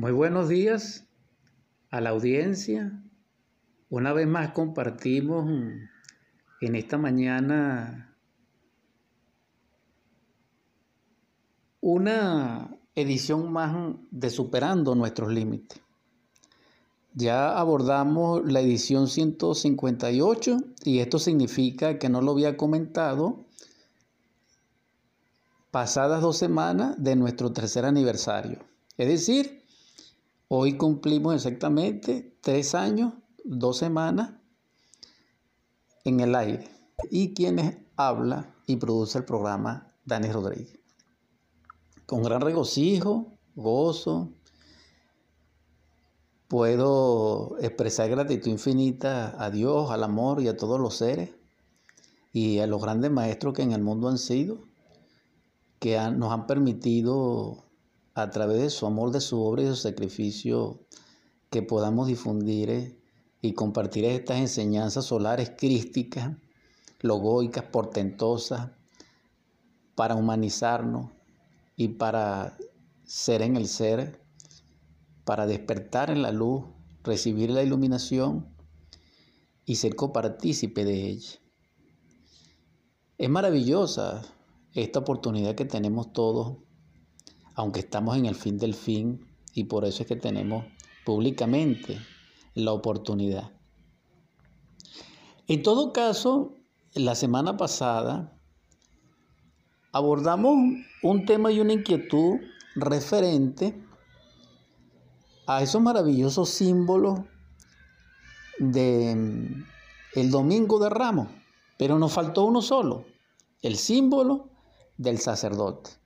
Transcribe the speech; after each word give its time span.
Muy 0.00 0.12
buenos 0.12 0.48
días 0.48 1.04
a 1.90 2.00
la 2.00 2.08
audiencia. 2.08 3.04
Una 3.90 4.14
vez 4.14 4.26
más 4.26 4.52
compartimos 4.52 5.46
en 6.62 6.74
esta 6.74 6.96
mañana 6.96 8.16
una 11.82 12.78
edición 12.94 13.52
más 13.52 13.94
de 14.10 14.30
Superando 14.30 14.94
nuestros 14.94 15.30
límites. 15.30 15.82
Ya 17.12 17.58
abordamos 17.58 18.50
la 18.50 18.62
edición 18.62 19.06
158 19.06 20.56
y 20.82 21.00
esto 21.00 21.18
significa 21.18 21.98
que 21.98 22.08
no 22.08 22.22
lo 22.22 22.32
había 22.32 22.56
comentado 22.56 23.44
pasadas 25.70 26.22
dos 26.22 26.38
semanas 26.38 26.94
de 26.96 27.16
nuestro 27.16 27.52
tercer 27.52 27.84
aniversario. 27.84 28.60
Es 28.96 29.06
decir, 29.06 29.59
Hoy 30.52 30.76
cumplimos 30.76 31.36
exactamente 31.36 32.36
tres 32.40 32.74
años, 32.74 33.14
dos 33.44 33.78
semanas 33.78 34.32
en 36.02 36.18
el 36.18 36.34
aire. 36.34 36.68
Y 37.08 37.34
quienes 37.34 37.78
habla 37.94 38.56
y 38.66 38.74
produce 38.74 39.18
el 39.18 39.24
programa, 39.24 39.94
Dani 40.04 40.26
Rodríguez. 40.32 40.80
Con 42.04 42.24
gran 42.24 42.40
regocijo, 42.40 43.38
gozo, 43.54 44.32
puedo 46.48 47.56
expresar 47.60 48.10
gratitud 48.10 48.50
infinita 48.50 49.40
a 49.40 49.52
Dios, 49.52 49.92
al 49.92 50.02
amor 50.02 50.42
y 50.42 50.48
a 50.48 50.56
todos 50.56 50.80
los 50.80 50.96
seres 50.96 51.30
y 52.32 52.58
a 52.58 52.66
los 52.66 52.82
grandes 52.82 53.12
maestros 53.12 53.54
que 53.54 53.62
en 53.62 53.70
el 53.70 53.82
mundo 53.82 54.08
han 54.08 54.18
sido, 54.18 54.64
que 55.78 55.96
nos 56.10 56.32
han 56.32 56.48
permitido 56.48 57.69
a 58.22 58.30
través 58.30 58.60
de 58.60 58.70
su 58.70 58.86
amor, 58.86 59.10
de 59.10 59.20
su 59.20 59.42
obra 59.42 59.62
y 59.62 59.66
de 59.66 59.70
su 59.70 59.82
sacrificio, 59.82 60.80
que 61.50 61.62
podamos 61.62 62.06
difundir 62.06 62.70
eh, 62.70 62.98
y 63.42 63.54
compartir 63.54 64.04
estas 64.04 64.38
enseñanzas 64.38 65.06
solares 65.06 65.52
crísticas, 65.56 66.36
logoicas, 67.00 67.64
portentosas, 67.64 68.70
para 69.94 70.14
humanizarnos 70.14 71.10
y 71.76 71.88
para 71.88 72.56
ser 73.04 73.42
en 73.42 73.56
el 73.56 73.66
ser, 73.66 74.22
para 75.24 75.46
despertar 75.46 76.10
en 76.10 76.22
la 76.22 76.32
luz, 76.32 76.64
recibir 77.02 77.50
la 77.50 77.62
iluminación 77.62 78.46
y 79.64 79.76
ser 79.76 79.96
copartícipe 79.96 80.84
de 80.84 81.08
ella. 81.08 81.40
Es 83.18 83.28
maravillosa 83.28 84.22
esta 84.72 85.00
oportunidad 85.00 85.54
que 85.54 85.64
tenemos 85.64 86.12
todos 86.12 86.58
aunque 87.60 87.80
estamos 87.80 88.16
en 88.16 88.24
el 88.24 88.34
fin 88.34 88.56
del 88.56 88.72
fin 88.72 89.28
y 89.52 89.64
por 89.64 89.84
eso 89.84 90.02
es 90.02 90.08
que 90.08 90.16
tenemos 90.16 90.64
públicamente 91.04 91.98
la 92.54 92.72
oportunidad. 92.72 93.52
En 95.46 95.62
todo 95.62 95.92
caso, 95.92 96.54
la 96.94 97.14
semana 97.14 97.58
pasada 97.58 98.34
abordamos 99.92 100.56
un 101.02 101.26
tema 101.26 101.52
y 101.52 101.60
una 101.60 101.74
inquietud 101.74 102.38
referente 102.76 103.78
a 105.46 105.62
esos 105.62 105.82
maravillosos 105.82 106.48
símbolos 106.48 107.20
el 108.58 110.30
domingo 110.30 110.78
de 110.78 110.88
Ramos, 110.88 111.28
pero 111.76 111.98
nos 111.98 112.10
faltó 112.10 112.44
uno 112.44 112.62
solo, 112.62 113.04
el 113.60 113.76
símbolo 113.76 114.48
del 114.96 115.18
sacerdote. 115.18 115.99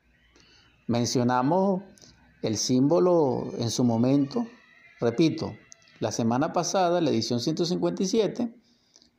Mencionamos 0.87 1.83
el 2.43 2.57
símbolo 2.59 3.51
en 3.59 3.71
su 3.71 3.85
momento, 3.85 4.47
repito, 5.01 5.55
la 6.01 6.13
semana 6.13 6.53
pasada, 6.53 7.01
la 7.01 7.11
edición 7.11 7.41
157, 7.41 8.55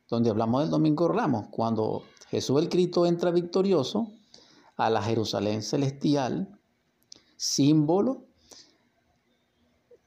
donde 0.08 0.30
hablamos 0.30 0.62
del 0.62 0.70
Domingo 0.70 1.08
Ramos, 1.08 1.48
cuando 1.50 2.04
Jesús 2.28 2.60
el 2.60 2.68
Cristo 2.68 3.06
entra 3.06 3.30
victorioso 3.30 4.12
a 4.76 4.90
la 4.90 5.02
Jerusalén 5.02 5.62
celestial, 5.62 6.56
símbolo 7.36 8.24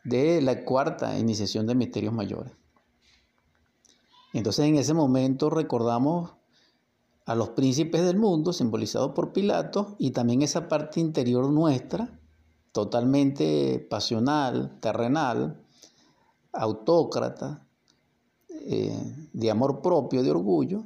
de 0.03 0.42
la 0.42 0.64
cuarta 0.64 1.19
iniciación 1.19 1.68
de 1.68 1.75
misterios 1.75 2.14
mayores. 2.14 2.53
Entonces 4.34 4.66
en 4.66 4.75
ese 4.75 4.94
momento 4.94 5.50
recordamos 5.50 6.31
a 7.30 7.36
los 7.36 7.50
príncipes 7.50 8.04
del 8.04 8.18
mundo, 8.18 8.54
simbolizados 8.54 9.12
por 9.12 9.34
Pilato, 9.34 9.96
y 10.00 10.10
también 10.10 10.42
esa 10.42 10.68
parte 10.68 11.00
interior 11.00 11.48
nuestra, 11.52 12.20
totalmente 12.72 13.86
pasional, 13.88 14.80
terrenal, 14.80 15.62
autócrata, 16.52 17.68
eh, 18.50 19.30
de 19.32 19.52
amor 19.52 19.84
propio, 19.84 20.24
de 20.24 20.32
orgullo, 20.32 20.86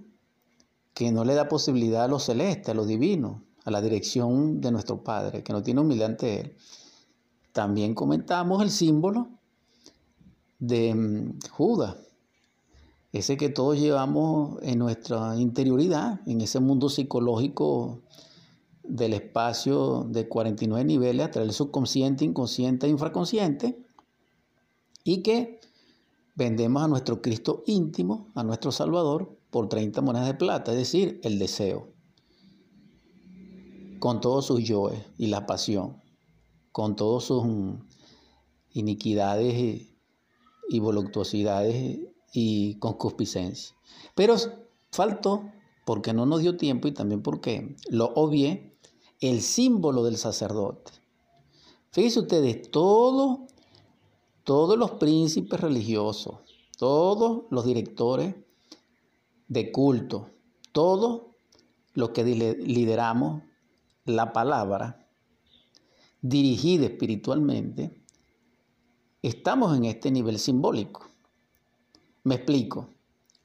que 0.94 1.14
no 1.14 1.24
le 1.24 1.34
da 1.34 1.48
posibilidad 1.48 2.04
a 2.04 2.09
lo 2.09 2.20
celeste, 2.20 2.72
a 2.72 2.74
lo 2.74 2.86
divino, 2.86 3.46
a 3.64 3.72
la 3.72 3.81
dirección 3.81 4.60
de 4.60 4.74
nuestro 4.74 5.02
Padre, 5.02 5.44
que 5.44 5.54
no 5.54 5.64
tiene 5.64 5.80
humildad 5.80 6.10
ante 6.10 6.42
Él. 6.42 6.58
También 7.54 7.96
comentamos 7.96 8.62
el 8.62 8.70
símbolo 8.70 9.30
de 10.60 10.94
mm, 10.94 11.40
Judas, 11.52 11.96
ese 13.13 13.38
que 13.38 13.50
todos 13.50 13.79
llevamos 13.79 14.57
en 14.63 14.79
nuestra 14.79 15.38
interioridad, 15.38 16.19
en 16.25 16.41
ese 16.41 16.59
mundo 16.59 16.90
psicológico 16.90 18.01
del 18.84 19.13
espacio 19.13 20.07
de 20.09 20.28
49 20.28 20.84
niveles 20.84 21.28
a 21.28 21.31
través 21.31 21.50
del 21.50 21.56
subconsciente, 21.56 22.25
inconsciente 22.25 22.88
e 22.88 22.90
infraconsciente, 22.90 23.85
y 25.03 25.22
que 25.22 25.62
vendemos 26.34 26.81
a 26.81 26.88
nuestro 26.88 27.22
Cristo 27.22 27.62
íntimo, 27.68 28.31
a 28.34 28.44
nuestro 28.44 28.72
Salvador, 28.72 29.38
por 29.51 29.69
30 29.69 30.01
monedas 30.01 30.28
de 30.28 30.34
plata, 30.34 30.72
es 30.72 30.80
decir, 30.80 31.22
el 31.24 31.38
deseo, 31.38 31.94
con 34.00 34.22
todos 34.22 34.47
sus 34.47 34.63
yoes 34.63 35.00
y 35.19 35.28
la 35.28 35.45
pasión, 35.45 36.01
con 36.72 36.95
todas 36.95 37.25
sus 37.25 37.45
iniquidades 38.72 39.94
y 40.68 40.80
voluptuosidades 40.80 42.12
y 42.33 42.75
concupiscencia. 42.79 43.75
Pero 44.16 44.35
faltó, 44.91 45.49
porque 45.85 46.13
no 46.13 46.25
nos 46.25 46.41
dio 46.41 46.57
tiempo 46.57 46.88
y 46.88 46.91
también 46.91 47.21
porque 47.21 47.77
lo 47.89 48.07
obvié, 48.16 48.75
el 49.21 49.41
símbolo 49.41 50.03
del 50.03 50.17
sacerdote. 50.17 50.91
Fíjense 51.91 52.21
ustedes, 52.21 52.71
todos, 52.71 53.39
todos 54.44 54.77
los 54.77 54.91
príncipes 54.91 55.59
religiosos, 55.59 56.39
todos 56.77 57.44
los 57.51 57.66
directores 57.66 58.35
de 59.47 59.71
culto, 59.71 60.29
todos 60.71 61.21
los 61.94 62.09
que 62.09 62.23
lideramos 62.23 63.44
la 64.05 64.33
palabra 64.33 65.07
dirigida 66.21 66.85
espiritualmente, 66.85 68.01
estamos 69.21 69.77
en 69.77 69.85
este 69.85 70.09
nivel 70.09 70.39
simbólico. 70.39 71.12
Me 72.23 72.35
explico. 72.35 72.89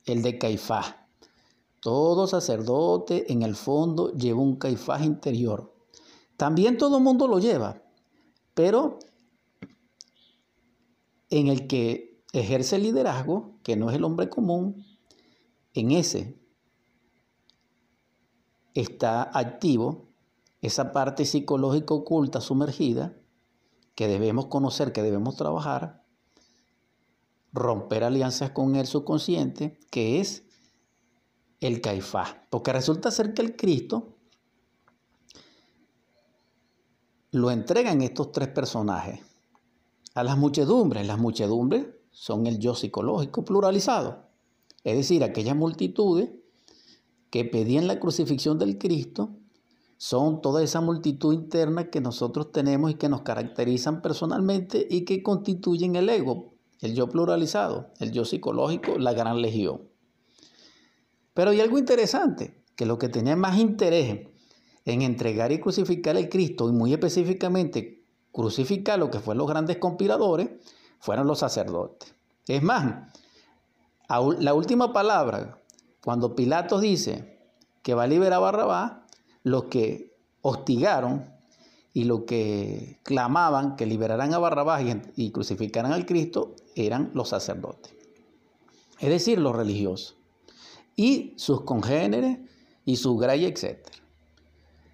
El 0.05 0.23
de 0.23 0.39
Caifás. 0.39 0.95
Todo 1.81 2.27
sacerdote 2.27 3.33
en 3.33 3.43
el 3.43 3.55
fondo 3.55 4.13
lleva 4.13 4.41
un 4.41 4.57
Caifás 4.57 5.05
interior. 5.05 5.75
También 6.37 6.79
todo 6.79 7.01
mundo 7.01 7.27
lo 7.27 7.39
lleva, 7.39 7.83
pero 8.55 8.99
en 11.31 11.49
el 11.49 11.67
que 11.67 12.23
ejerce 12.33 12.77
el 12.77 12.85
liderazgo, 12.85 13.59
que 13.63 13.77
no 13.77 13.91
es 13.91 13.97
el 13.97 14.05
hombre 14.05 14.29
común, 14.29 14.85
en 15.75 15.91
ese 15.93 16.39
está 18.75 19.23
activo 19.37 20.09
esa 20.61 20.93
parte 20.93 21.25
psicológica 21.25 21.95
oculta 21.95 22.41
sumergida 22.41 23.17
que 23.95 24.09
debemos 24.09 24.47
conocer, 24.47 24.93
que 24.93 25.03
debemos 25.03 25.37
trabajar, 25.37 26.05
romper 27.53 28.05
alianzas 28.05 28.51
con 28.51 28.77
el 28.77 28.87
subconsciente, 28.87 29.79
que 29.91 30.21
es 30.21 30.45
el 31.61 31.81
caifás. 31.81 32.37
Porque 32.51 32.73
resulta 32.73 33.11
ser 33.11 33.35
que 33.35 33.43
el 33.43 33.57
Cristo 33.57 34.17
lo 37.31 37.51
entregan 37.51 38.03
estos 38.03 38.33
tres 38.33 38.49
personajes 38.49 39.21
a 40.15 40.25
las 40.25 40.39
muchedumbres. 40.39 41.07
Las 41.07 41.19
muchedumbres 41.19 41.87
son 42.11 42.47
el 42.47 42.59
yo 42.59 42.75
psicológico 42.75 43.45
pluralizado. 43.45 44.29
Es 44.85 44.97
decir, 44.97 45.23
aquellas 45.23 45.57
multitudes 45.57 46.31
que 47.31 47.45
pedían 47.45 47.87
la 47.87 48.01
crucifixión 48.01 48.59
del 48.59 48.79
Cristo 48.79 49.37
son 49.99 50.41
toda 50.41 50.63
esa 50.63 50.81
multitud 50.81 51.35
interna 51.35 51.91
que 51.91 52.01
nosotros 52.01 52.53
tenemos 52.53 52.93
y 52.93 52.95
que 52.95 53.09
nos 53.09 53.23
caracterizan 53.23 54.01
personalmente 54.01 54.87
y 54.89 55.05
que 55.05 55.23
constituyen 55.23 55.97
el 55.97 56.09
ego, 56.09 56.55
el 56.81 56.95
yo 56.95 57.09
pluralizado, 57.09 57.91
el 57.99 58.13
yo 58.13 58.25
psicológico, 58.25 58.99
la 58.99 59.13
gran 59.13 59.43
legión. 59.43 59.89
Pero 61.35 61.51
hay 61.51 61.61
algo 61.61 61.79
interesante, 61.79 62.65
que 62.77 62.87
lo 62.87 62.99
que 62.99 63.09
tenía 63.09 63.37
más 63.37 63.59
interés 63.59 64.29
en 64.85 65.03
entregar 65.03 65.53
y 65.53 65.61
crucificar 65.61 66.17
al 66.17 66.29
Cristo, 66.29 66.69
y 66.69 66.73
muy 66.73 66.93
específicamente 66.93 68.05
crucificar 68.33 68.99
lo 68.99 69.11
que 69.11 69.21
fueron 69.21 69.39
los 69.39 69.49
grandes 69.49 69.79
conspiradores 69.79 70.51
fueron 71.01 71.27
los 71.27 71.41
sacerdotes. 71.41 72.15
Es 72.47 72.63
más, 72.63 73.13
la 74.09 74.55
última 74.55 74.93
palabra, 74.93 75.63
cuando 76.03 76.35
Pilatos 76.35 76.81
dice 76.81 77.39
que 77.83 77.95
va 77.95 78.05
a 78.05 78.07
liberar 78.07 78.35
a 78.35 78.39
Barrabás, 78.39 78.93
los 79.43 79.65
que 79.65 80.17
hostigaron 80.43 81.27
y 81.93 82.05
los 82.05 82.23
que 82.23 83.01
clamaban 83.03 83.77
que 83.77 83.87
liberaran 83.87 84.33
a 84.35 84.39
Barrabás 84.39 84.83
y, 84.83 85.25
y 85.25 85.31
crucificaran 85.31 85.93
al 85.93 86.07
Cristo 86.07 86.55
eran 86.87 87.11
los 87.15 87.29
sacerdotes, 87.31 87.95
es 89.01 89.09
decir, 89.09 89.39
los 89.39 89.55
religiosos, 89.55 90.17
y 90.97 91.35
sus 91.37 91.63
congéneres 91.63 92.39
y 92.85 92.97
su 92.97 93.17
graya, 93.17 93.47
etc. 93.47 93.79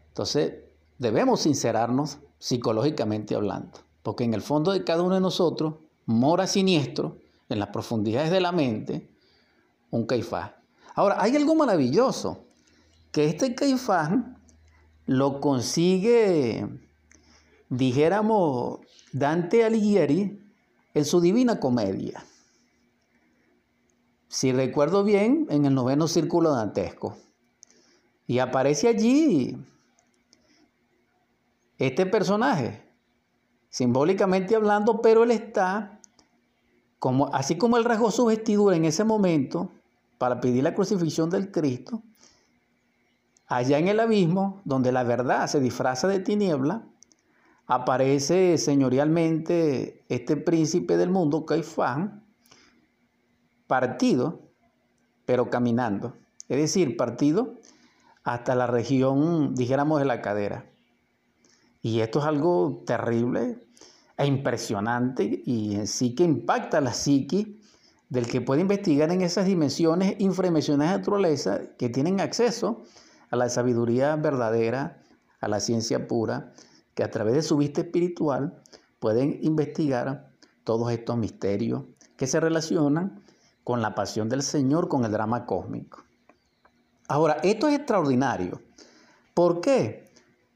Entonces, 0.09 0.55
debemos 0.99 1.41
sincerarnos 1.41 2.19
psicológicamente 2.39 3.35
hablando, 3.35 3.79
porque 4.03 4.25
en 4.25 4.35
el 4.35 4.43
fondo 4.43 4.73
de 4.73 4.85
cada 4.85 5.03
uno 5.03 5.15
de 5.15 5.21
nosotros 5.21 5.75
mora 6.07 6.47
siniestro, 6.47 7.19
en 7.49 7.59
las 7.59 7.69
profundidades 7.69 8.31
de 8.31 8.41
la 8.41 8.53
mente, 8.53 9.09
un 9.91 10.07
caifás. 10.07 10.53
Ahora, 10.95 11.17
hay 11.21 11.37
algo 11.37 11.55
maravilloso, 11.55 12.45
que 13.13 13.27
este 13.27 13.55
caifás 13.55 14.11
lo 15.07 15.41
consigue, 15.41 16.67
dijéramos, 17.69 18.81
Dante 19.13 19.65
Alighieri 19.65 20.44
en 20.95 21.05
su 21.05 21.21
Divina 21.21 21.61
Comedia. 21.61 22.25
Si 24.29 24.53
recuerdo 24.53 25.05
bien, 25.05 25.47
en 25.51 25.65
el 25.65 25.75
noveno 25.75 26.09
círculo 26.09 26.51
dantesco. 26.53 27.17
Y 28.27 28.39
aparece 28.39 28.89
allí 28.89 29.57
este 31.79 32.07
personaje, 32.07 32.89
simbólicamente 33.69 34.57
hablando, 34.57 35.03
pero 35.03 35.25
él 35.25 35.33
está, 35.33 36.01
como, 36.99 37.33
así 37.35 37.59
como 37.59 37.77
él 37.77 37.85
rasgó 37.85 38.11
su 38.11 38.27
vestidura 38.27 38.77
en 38.77 38.85
ese 38.85 39.05
momento 39.05 39.71
para 40.19 40.41
pedir 40.41 40.63
la 40.63 40.75
crucifixión 40.75 41.29
del 41.29 41.51
Cristo, 41.51 42.03
allá 43.47 43.79
en 43.79 43.89
el 43.89 44.01
abismo, 44.01 44.63
donde 44.65 44.93
la 44.93 45.03
verdad 45.03 45.47
se 45.49 45.61
disfraza 45.61 46.09
de 46.09 46.21
tiniebla, 46.21 46.87
aparece 47.67 48.59
señorialmente 48.59 50.05
este 50.09 50.37
príncipe 50.37 50.97
del 50.97 51.11
mundo, 51.11 51.47
Caifán, 51.47 52.25
partido, 53.67 54.43
pero 55.25 55.51
caminando. 55.51 56.15
Es 56.49 56.59
decir, 56.59 56.97
partido 56.97 57.55
hasta 58.23 58.55
la 58.55 58.67
región, 58.67 59.55
dijéramos, 59.55 59.99
de 59.99 60.05
la 60.07 60.21
cadera. 60.21 60.71
Y 61.83 62.01
esto 62.01 62.19
es 62.21 62.25
algo 62.25 62.83
terrible 62.87 63.59
e 64.17 64.27
impresionante 64.27 65.43
y 65.45 65.87
sí 65.87 66.15
que 66.15 66.25
impacta 66.25 66.81
la 66.81 66.93
psiqui 66.93 67.61
del 68.09 68.27
que 68.27 68.41
puede 68.41 68.63
investigar 68.63 69.11
en 69.11 69.23
esas 69.23 69.47
dimensiones 69.47 70.17
infradimensionales 70.19 70.93
de 70.93 70.99
naturaleza 70.99 71.61
que 71.77 71.89
tienen 71.89 72.21
acceso 72.21 72.83
a 73.31 73.37
la 73.37 73.49
sabiduría 73.49 74.17
verdadera, 74.17 75.03
a 75.41 75.49
la 75.49 75.61
ciencia 75.61 76.07
pura, 76.07 76.53
que 76.95 77.05
a 77.05 77.11
través 77.11 77.35
de 77.35 77.43
su 77.43 77.57
vista 77.57 77.81
espiritual 77.81 78.63
pueden 78.99 79.39
investigar 79.43 80.33
todos 80.65 80.91
estos 80.93 81.17
misterios 81.17 81.85
que 82.17 82.27
se 82.27 82.41
relacionan 82.41 83.23
con 83.65 83.83
la 83.83 83.95
pasión 83.95 84.29
del 84.29 84.43
Señor, 84.43 84.89
con 84.89 85.05
el 85.05 85.13
drama 85.13 85.47
cósmico. 85.47 86.05
Ahora, 87.09 87.39
esto 87.43 87.69
es 87.69 87.77
extraordinario. 87.77 88.63
¿Por 89.35 89.61
qué? 89.61 90.11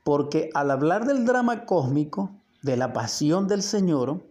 Porque 0.05 0.51
al 0.55 0.71
hablar 0.71 1.07
del 1.07 1.25
drama 1.25 1.67
cósmico, 1.67 2.39
de 2.63 2.77
la 2.77 2.93
pasión 2.93 3.47
del 3.47 3.63
Señor, 3.63 4.25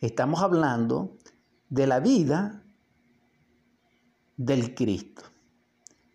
estamos 0.00 0.42
hablando 0.42 1.16
de 1.68 1.86
la 1.86 2.00
vida 2.00 2.62
del 4.36 4.74
Cristo. 4.74 5.22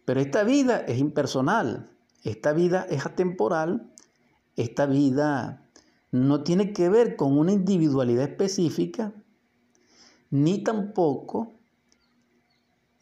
Pero 0.06 0.20
esta 0.20 0.44
vida 0.44 0.80
es 0.80 1.00
impersonal, 1.00 1.90
esta 2.24 2.54
vida 2.54 2.86
es 2.90 3.06
atemporal, 3.06 3.92
esta 4.56 4.86
vida 4.86 5.70
no 6.12 6.44
tiene 6.44 6.74
que 6.74 6.90
ver 6.90 7.16
con 7.16 7.38
una 7.38 7.54
individualidad 7.54 8.30
específica, 8.30 9.14
ni 10.30 10.64
tampoco 10.64 11.54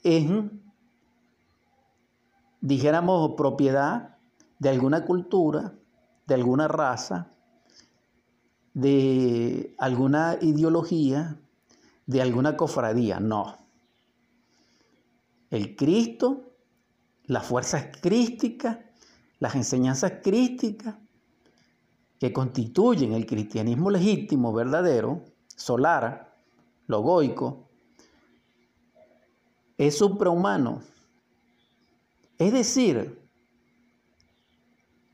es, 0.03 0.29
dijéramos, 2.61 3.33
propiedad 3.35 4.17
de 4.59 4.69
alguna 4.69 5.05
cultura, 5.05 5.73
de 6.27 6.35
alguna 6.35 6.67
raza, 6.67 7.31
de 8.73 9.73
alguna 9.79 10.37
ideología, 10.41 11.39
de 12.05 12.21
alguna 12.21 12.55
cofradía, 12.57 13.19
no. 13.19 13.57
El 15.49 15.75
Cristo, 15.75 16.53
las 17.25 17.45
fuerzas 17.45 17.87
crísticas, 18.01 18.77
las 19.39 19.55
enseñanzas 19.55 20.13
crísticas 20.21 20.95
que 22.19 22.33
constituyen 22.33 23.13
el 23.13 23.25
cristianismo 23.25 23.89
legítimo, 23.89 24.51
verdadero, 24.53 25.23
solar, 25.55 26.35
logoico, 26.87 27.69
es 29.77 29.97
suprahumano. 29.97 30.81
Es 32.37 32.51
decir, 32.51 33.19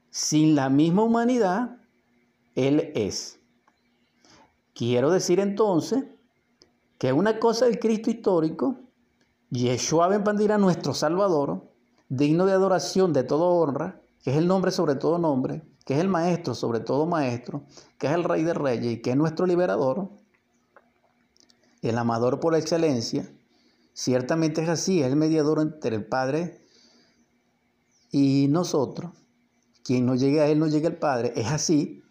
sin 0.09 0.55
la 0.55 0.69
misma 0.69 1.03
humanidad, 1.03 1.77
Él 2.55 2.91
es. 2.95 3.39
Quiero 4.73 5.11
decir 5.11 5.39
entonces 5.39 6.05
que 6.97 7.13
una 7.13 7.39
cosa 7.39 7.65
del 7.65 7.79
Cristo 7.79 8.09
histórico, 8.09 8.79
Yeshua 9.51 10.07
Ben 10.07 10.23
Pandira, 10.23 10.57
nuestro 10.57 10.93
Salvador, 10.93 11.71
digno 12.09 12.45
de 12.45 12.53
adoración, 12.53 13.13
de 13.13 13.23
toda 13.23 13.45
honra, 13.45 14.01
que 14.23 14.31
es 14.31 14.37
el 14.37 14.47
nombre 14.47 14.71
sobre 14.71 14.95
todo 14.95 15.19
nombre, 15.19 15.63
que 15.85 15.93
es 15.93 15.99
el 15.99 16.09
Maestro 16.09 16.55
sobre 16.55 16.81
todo 16.81 17.05
Maestro, 17.05 17.63
que 17.97 18.07
es 18.07 18.13
el 18.13 18.23
Rey 18.23 18.43
de 18.43 18.53
Reyes 18.53 18.93
y 18.93 19.01
que 19.01 19.11
es 19.11 19.17
nuestro 19.17 19.45
liberador, 19.45 20.09
el 21.81 21.97
amador 21.97 22.39
por 22.39 22.55
excelencia, 22.55 23.31
ciertamente 23.93 24.63
es 24.63 24.69
así, 24.69 25.01
es 25.01 25.07
el 25.07 25.15
mediador 25.15 25.61
entre 25.61 25.95
el 25.95 26.05
Padre 26.05 26.59
y 28.11 28.47
nosotros. 28.49 29.11
Quien 29.83 30.07
no 30.07 30.15
llegue 30.15 30.41
a 30.41 30.47
Él 30.47 30.57
no 30.57 30.67
llegue 30.67 30.87
al 30.87 30.97
Padre. 30.97 31.33
Es 31.35 31.47
así. 31.51 32.01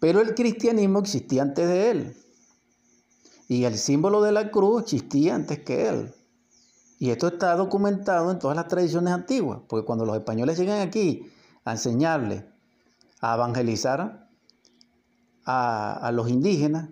Pero 0.00 0.20
el 0.20 0.34
cristianismo 0.34 0.98
existía 0.98 1.42
antes 1.42 1.68
de 1.68 1.90
Él. 1.90 2.16
Y 3.46 3.64
el 3.64 3.78
símbolo 3.78 4.22
de 4.22 4.32
la 4.32 4.50
cruz 4.50 4.82
existía 4.82 5.36
antes 5.36 5.60
que 5.60 5.88
Él. 5.88 6.14
Y 6.98 7.10
esto 7.10 7.28
está 7.28 7.54
documentado 7.54 8.30
en 8.30 8.38
todas 8.38 8.56
las 8.56 8.68
tradiciones 8.68 9.12
antiguas. 9.12 9.60
Porque 9.68 9.86
cuando 9.86 10.04
los 10.04 10.16
españoles 10.16 10.58
llegan 10.58 10.80
aquí 10.80 11.30
a 11.64 11.72
enseñarle, 11.72 12.46
a 13.20 13.34
evangelizar 13.34 14.28
a, 15.44 16.10
los 16.12 16.28
indígenas, 16.28 16.90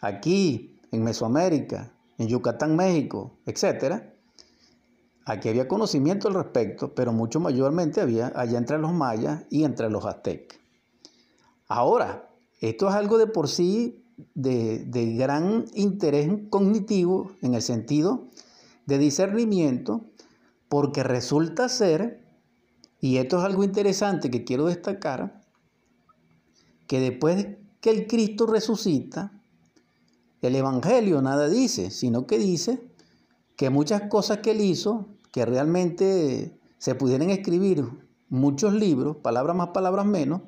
aquí 0.00 0.78
en 0.92 1.02
Mesoamérica, 1.04 1.92
en 2.18 2.28
Yucatán, 2.28 2.76
México, 2.76 3.38
etcétera, 3.44 4.10
Aquí 5.26 5.48
había 5.48 5.68
conocimiento 5.68 6.26
al 6.26 6.34
respecto, 6.34 6.92
pero 6.92 7.12
mucho 7.12 7.38
mayormente 7.38 8.00
había 8.00 8.32
allá 8.34 8.58
entre 8.58 8.78
los 8.78 8.92
mayas 8.92 9.44
y 9.48 9.62
entre 9.62 9.88
los 9.88 10.04
aztecas. 10.04 10.58
Ahora, 11.68 12.28
esto 12.60 12.88
es 12.88 12.94
algo 12.94 13.16
de 13.16 13.28
por 13.28 13.46
sí 13.46 14.02
de, 14.34 14.84
de 14.86 15.14
gran 15.14 15.66
interés 15.74 16.28
cognitivo 16.50 17.30
en 17.42 17.54
el 17.54 17.62
sentido 17.62 18.26
de 18.90 18.98
discernimiento, 18.98 20.04
porque 20.68 21.02
resulta 21.02 21.68
ser, 21.68 22.22
y 23.00 23.16
esto 23.16 23.38
es 23.38 23.44
algo 23.44 23.64
interesante 23.64 24.30
que 24.30 24.44
quiero 24.44 24.66
destacar, 24.66 25.40
que 26.86 27.00
después 27.00 27.46
que 27.80 27.90
el 27.90 28.06
Cristo 28.06 28.46
resucita, 28.46 29.32
el 30.42 30.56
Evangelio 30.56 31.22
nada 31.22 31.48
dice, 31.48 31.90
sino 31.90 32.26
que 32.26 32.36
dice 32.38 32.82
que 33.56 33.70
muchas 33.70 34.02
cosas 34.08 34.38
que 34.38 34.50
él 34.50 34.60
hizo 34.60 35.06
que 35.32 35.46
realmente 35.46 36.58
se 36.78 36.94
pudieran 36.94 37.30
escribir 37.30 37.86
muchos 38.28 38.74
libros, 38.74 39.18
palabras 39.18 39.54
más, 39.54 39.68
palabras 39.68 40.06
menos, 40.06 40.42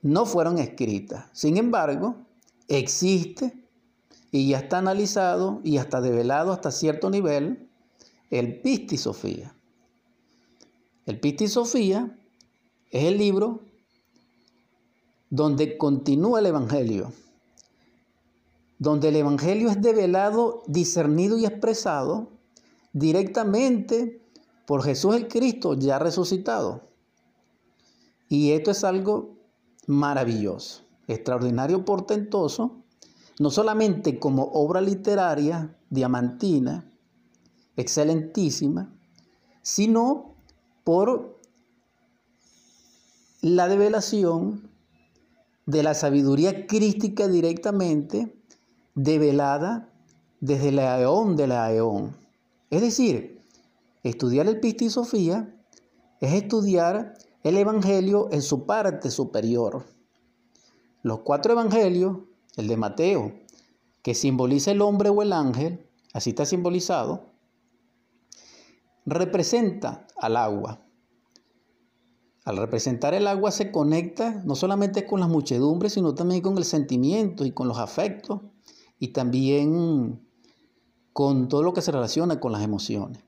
no 0.00 0.24
fueron 0.24 0.58
escritas. 0.58 1.26
Sin 1.32 1.56
embargo, 1.56 2.16
existe 2.68 3.61
y 4.32 4.48
ya 4.48 4.58
está 4.58 4.78
analizado 4.78 5.60
y 5.62 5.76
hasta 5.76 6.00
develado 6.00 6.50
hasta 6.52 6.72
cierto 6.72 7.10
nivel 7.10 7.70
el 8.30 8.60
Pistisofía. 8.60 9.54
El 11.06 11.20
Pistisofía 11.20 12.18
es 12.90 13.04
el 13.04 13.18
libro 13.18 13.60
donde 15.30 15.78
continúa 15.78 16.40
el 16.40 16.46
Evangelio 16.46 17.12
donde 18.82 19.10
el 19.10 19.16
Evangelio 19.16 19.70
es 19.70 19.80
develado, 19.80 20.64
discernido 20.66 21.38
y 21.38 21.46
expresado 21.46 22.32
directamente 22.92 24.20
por 24.66 24.82
Jesús 24.82 25.14
el 25.14 25.28
Cristo 25.28 25.74
ya 25.74 26.00
resucitado. 26.00 26.88
Y 28.28 28.50
esto 28.50 28.72
es 28.72 28.82
algo 28.82 29.36
maravilloso, 29.86 30.82
extraordinario, 31.06 31.84
portentoso, 31.84 32.82
no 33.38 33.50
solamente 33.50 34.18
como 34.18 34.44
obra 34.44 34.80
literaria 34.80 35.76
diamantina, 35.90 36.90
excelentísima, 37.76 38.92
sino 39.62 40.34
por 40.84 41.40
la 43.40 43.68
develación 43.68 44.70
de 45.66 45.82
la 45.82 45.94
sabiduría 45.94 46.66
crística 46.66 47.28
directamente 47.28 48.36
develada 48.94 49.88
desde 50.40 50.72
la 50.72 51.00
eón 51.00 51.36
de 51.36 51.46
la 51.46 51.72
eón. 51.72 52.16
Es 52.70 52.82
decir, 52.82 53.40
estudiar 54.02 54.46
el 54.48 54.60
Pistisofía 54.60 55.54
es 56.20 56.32
estudiar 56.34 57.14
el 57.42 57.56
Evangelio 57.56 58.28
en 58.32 58.42
su 58.42 58.66
parte 58.66 59.10
superior. 59.10 59.84
Los 61.02 61.20
cuatro 61.20 61.52
Evangelios, 61.52 62.18
el 62.56 62.68
de 62.68 62.76
Mateo, 62.76 63.32
que 64.02 64.14
simboliza 64.14 64.72
el 64.72 64.82
hombre 64.82 65.08
o 65.08 65.22
el 65.22 65.32
ángel, 65.32 65.86
así 66.12 66.30
está 66.30 66.44
simbolizado, 66.44 67.26
representa 69.06 70.06
al 70.16 70.36
agua. 70.36 70.80
Al 72.44 72.56
representar 72.56 73.14
el 73.14 73.28
agua 73.28 73.52
se 73.52 73.70
conecta 73.70 74.42
no 74.44 74.56
solamente 74.56 75.06
con 75.06 75.20
las 75.20 75.28
muchedumbres, 75.28 75.92
sino 75.92 76.14
también 76.14 76.40
con 76.40 76.58
el 76.58 76.64
sentimiento 76.64 77.44
y 77.44 77.52
con 77.52 77.68
los 77.68 77.78
afectos 77.78 78.40
y 78.98 79.08
también 79.08 80.26
con 81.12 81.48
todo 81.48 81.62
lo 81.62 81.72
que 81.72 81.82
se 81.82 81.92
relaciona 81.92 82.40
con 82.40 82.52
las 82.52 82.62
emociones. 82.62 83.22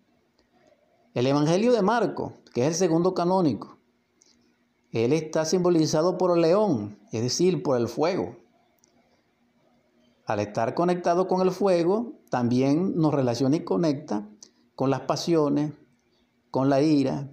El 1.15 1.29
Evangelio 1.29 1.73
de 1.73 1.83
Marco, 1.83 2.33
que 2.53 2.63
es 2.63 2.69
el 2.69 2.75
segundo 2.75 3.15
canónico, 3.15 3.79
él 4.91 5.13
está 5.13 5.45
simbolizado 5.45 6.19
por 6.19 6.37
el 6.37 6.43
león, 6.43 6.99
es 7.13 7.23
decir, 7.23 7.63
por 7.63 7.77
el 7.77 7.89
fuego. 7.89 8.37
Al 10.27 10.41
estar 10.41 10.75
conectado 10.75 11.29
con 11.29 11.43
el 11.43 11.51
fuego, 11.51 12.15
también 12.31 12.97
nos 12.97 13.13
relaciona 13.13 13.57
y 13.57 13.65
conecta 13.65 14.27
con 14.75 14.91
las 14.91 15.03
pasiones, 15.03 15.73
con 16.51 16.71
la 16.71 16.81
ira, 16.81 17.31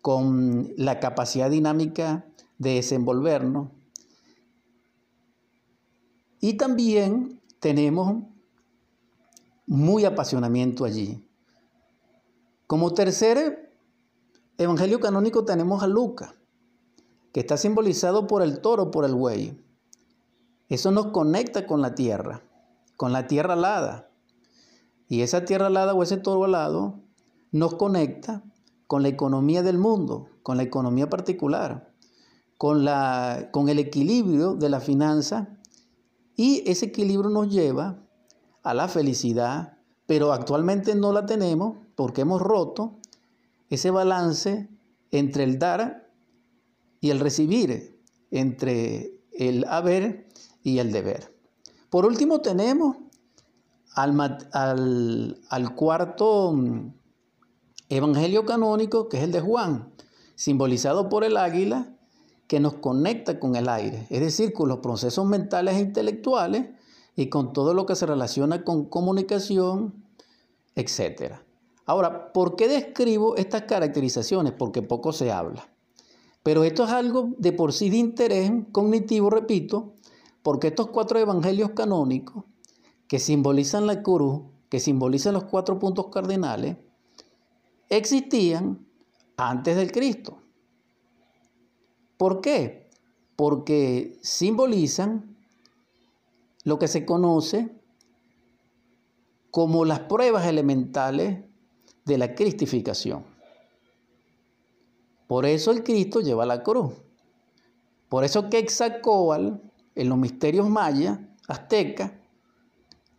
con 0.00 0.72
la 0.76 1.00
capacidad 1.00 1.50
dinámica 1.50 2.26
de 2.56 2.74
desenvolvernos. 2.74 3.68
Y 6.40 6.54
también 6.54 7.42
tenemos 7.60 8.22
muy 9.66 10.04
apasionamiento 10.04 10.84
allí. 10.84 11.22
Como 12.66 12.94
tercer 12.94 13.74
evangelio 14.56 15.00
canónico 15.00 15.44
tenemos 15.44 15.82
a 15.82 15.86
Lucas, 15.86 16.34
que 17.32 17.40
está 17.40 17.56
simbolizado 17.56 18.26
por 18.26 18.42
el 18.42 18.60
toro, 18.60 18.90
por 18.90 19.04
el 19.04 19.14
buey. 19.14 19.58
Eso 20.68 20.90
nos 20.90 21.06
conecta 21.06 21.66
con 21.66 21.80
la 21.80 21.94
tierra, 21.94 22.42
con 22.96 23.12
la 23.12 23.26
tierra 23.26 23.54
alada. 23.54 24.10
Y 25.08 25.22
esa 25.22 25.44
tierra 25.44 25.68
alada 25.68 25.94
o 25.94 26.02
ese 26.02 26.18
toro 26.18 26.44
alado 26.44 27.00
nos 27.50 27.74
conecta 27.74 28.44
con 28.86 29.02
la 29.02 29.08
economía 29.08 29.62
del 29.62 29.78
mundo, 29.78 30.28
con 30.42 30.56
la 30.56 30.62
economía 30.62 31.08
particular, 31.08 31.92
con, 32.58 32.84
la, 32.84 33.48
con 33.52 33.68
el 33.68 33.78
equilibrio 33.78 34.54
de 34.54 34.68
la 34.68 34.80
finanza 34.80 35.58
y 36.36 36.62
ese 36.70 36.86
equilibrio 36.86 37.30
nos 37.30 37.50
lleva 37.50 37.98
a 38.62 38.74
la 38.74 38.88
felicidad, 38.88 39.78
pero 40.06 40.32
actualmente 40.32 40.94
no 40.94 41.12
la 41.12 41.26
tenemos 41.26 41.78
porque 41.94 42.20
hemos 42.20 42.40
roto 42.40 42.98
ese 43.70 43.90
balance 43.90 44.68
entre 45.10 45.44
el 45.44 45.58
dar 45.58 46.10
y 47.00 47.10
el 47.10 47.20
recibir, 47.20 48.00
entre 48.30 49.18
el 49.32 49.64
haber 49.64 50.27
y 50.68 50.78
el 50.78 50.92
deber. 50.92 51.34
Por 51.90 52.06
último 52.06 52.40
tenemos 52.40 52.96
al, 53.94 55.74
cuarto 55.74 56.52
mm, 56.52 56.92
evangelio 57.88 58.44
canónico, 58.44 59.08
que 59.08 59.18
es 59.18 59.24
el 59.24 59.32
de 59.32 59.40
Juan, 59.40 59.92
simbolizado 60.34 61.08
por 61.08 61.24
el 61.24 61.36
águila, 61.36 61.94
que 62.46 62.60
nos 62.60 62.74
conecta 62.74 63.38
con 63.38 63.56
el 63.56 63.68
aire, 63.68 64.06
es 64.10 64.20
decir, 64.20 64.52
con 64.52 64.68
los 64.68 64.78
procesos 64.78 65.26
mentales 65.26 65.76
e 65.76 65.80
intelectuales 65.80 66.66
y 67.14 67.28
con 67.28 67.52
todo 67.52 67.74
lo 67.74 67.84
que 67.84 67.96
se 67.96 68.06
relaciona 68.06 68.64
con 68.64 68.86
comunicación, 68.86 70.04
etc. 70.74 71.34
Ahora, 71.84 72.32
¿por 72.32 72.56
qué 72.56 72.68
describo 72.68 73.36
estas 73.36 73.62
caracterizaciones? 73.62 74.52
Porque 74.52 74.82
poco 74.82 75.12
se 75.12 75.32
habla. 75.32 75.68
Pero 76.42 76.64
esto 76.64 76.84
es 76.84 76.90
algo 76.90 77.34
de 77.36 77.52
por 77.52 77.72
sí 77.72 77.90
de 77.90 77.98
interés 77.98 78.50
cognitivo, 78.72 79.28
repito, 79.28 79.94
porque 80.42 80.68
estos 80.68 80.88
cuatro 80.88 81.18
evangelios 81.18 81.70
canónicos, 81.70 82.44
que 83.06 83.18
simbolizan 83.18 83.86
la 83.86 84.02
cruz, 84.02 84.42
que 84.68 84.80
simbolizan 84.80 85.34
los 85.34 85.44
cuatro 85.44 85.78
puntos 85.78 86.08
cardinales, 86.08 86.76
existían 87.88 88.86
antes 89.36 89.76
del 89.76 89.92
Cristo. 89.92 90.38
¿Por 92.16 92.40
qué? 92.40 92.90
Porque 93.36 94.18
simbolizan 94.22 95.36
lo 96.64 96.78
que 96.78 96.88
se 96.88 97.06
conoce 97.06 97.80
como 99.50 99.84
las 99.84 100.00
pruebas 100.00 100.46
elementales 100.46 101.44
de 102.04 102.18
la 102.18 102.34
cristificación. 102.34 103.24
Por 105.26 105.46
eso 105.46 105.70
el 105.70 105.84
Cristo 105.84 106.20
lleva 106.20 106.46
la 106.46 106.62
cruz. 106.62 106.94
Por 108.08 108.24
eso 108.24 108.48
Quetzalcóatl 108.48 109.67
en 109.98 110.08
los 110.08 110.16
misterios 110.16 110.68
mayas, 110.68 111.18
aztecas, 111.48 112.12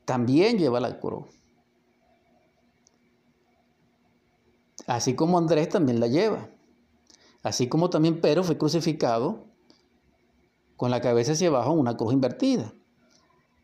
también 0.06 0.58
lleva 0.58 0.80
la 0.80 0.98
cruz. 0.98 1.26
Así 4.88 5.14
como 5.14 5.38
Andrés 5.38 5.68
también 5.68 6.00
la 6.00 6.08
lleva. 6.08 6.50
Así 7.44 7.68
como 7.68 7.90
también 7.90 8.22
Pedro 8.22 8.46
fue 8.46 8.58
crucificado 8.58 9.46
con 10.78 10.90
la 10.90 11.02
cabeza 11.02 11.34
hacia 11.34 11.50
abajo 11.50 11.74
en 11.74 11.80
una 11.80 11.98
cruz 11.98 12.14
invertida. 12.14 12.74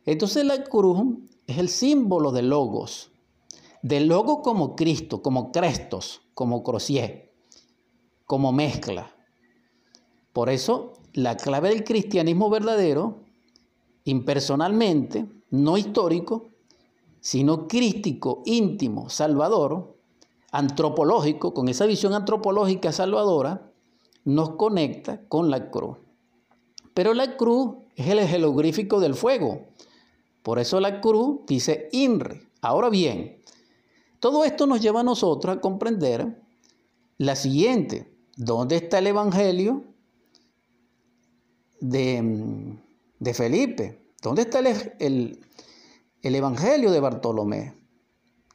Entonces 0.05 0.43
la 0.43 0.65
cruz 0.65 1.17
es 1.48 1.57
el 1.57 1.69
símbolo 1.69 2.34
de 2.34 2.41
logos, 2.41 3.12
de 3.81 4.01
logo 4.01 4.41
como 4.41 4.75
Cristo, 4.75 5.22
como 5.22 5.53
Crestos, 5.53 6.22
como 6.34 6.63
Crocier, 6.63 7.34
como 8.25 8.51
mezcla. 8.51 9.15
Por 10.34 10.50
eso 10.50 10.93
la 11.15 11.38
clave 11.38 11.69
del 11.69 11.86
cristianismo 11.86 12.50
verdadero, 12.50 13.22
impersonalmente, 14.03 15.25
no 15.50 15.77
histórico, 15.77 16.48
sino 17.22 17.67
crístico, 17.67 18.43
íntimo, 18.45 19.10
salvador, 19.10 19.95
antropológico, 20.51 21.53
con 21.53 21.69
esa 21.69 21.86
visión 21.86 22.13
antropológica 22.13 22.91
salvadora, 22.91 23.72
nos 24.25 24.51
conecta 24.51 25.22
con 25.29 25.50
la 25.50 25.72
cruz. 25.72 25.98
Pero 26.93 27.13
la 27.13 27.38
cruz 27.38 27.77
es 27.95 28.10
el 28.10 28.19
jeroglífico 28.19 29.00
del 29.00 29.15
fuego, 29.15 29.67
por 30.43 30.60
eso 30.60 30.81
la 30.81 31.00
cruz 31.00 31.39
dice 31.48 31.88
INRE. 31.93 32.41
Ahora 32.62 32.89
bien, 32.89 33.41
todo 34.19 34.43
esto 34.43 34.67
nos 34.67 34.81
lleva 34.81 35.00
a 35.00 35.03
nosotros 35.03 35.55
a 35.55 35.62
comprender 35.62 36.41
la 37.17 37.36
siguiente. 37.38 38.13
¿Dónde 38.36 38.75
está 38.75 39.00
el 39.00 39.07
Evangelio 39.07 39.95
de, 41.79 43.34
Felipe? 43.34 44.01
¿Dónde 44.22 44.44
está 44.44 44.60
el, 44.60 45.46
el 46.22 46.36
Evangelio 46.36 46.91
de 46.91 47.00
Bartolomé? 47.00 47.74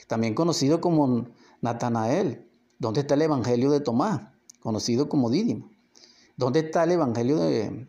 También 0.06 0.34
conocido 0.34 0.80
como 0.80 1.28
Natanael. 1.60 2.48
¿Dónde 2.78 3.00
está 3.00 3.14
el 3.14 3.22
Evangelio 3.22 3.70
de 3.70 3.80
Tomás? 3.80 4.22
Conocido 4.60 5.08
como 5.08 5.30
Dídimo. 5.30 5.70
¿Dónde 6.36 6.60
está 6.60 6.84
el 6.84 6.92
Evangelio 6.92 7.36
de, 7.36 7.86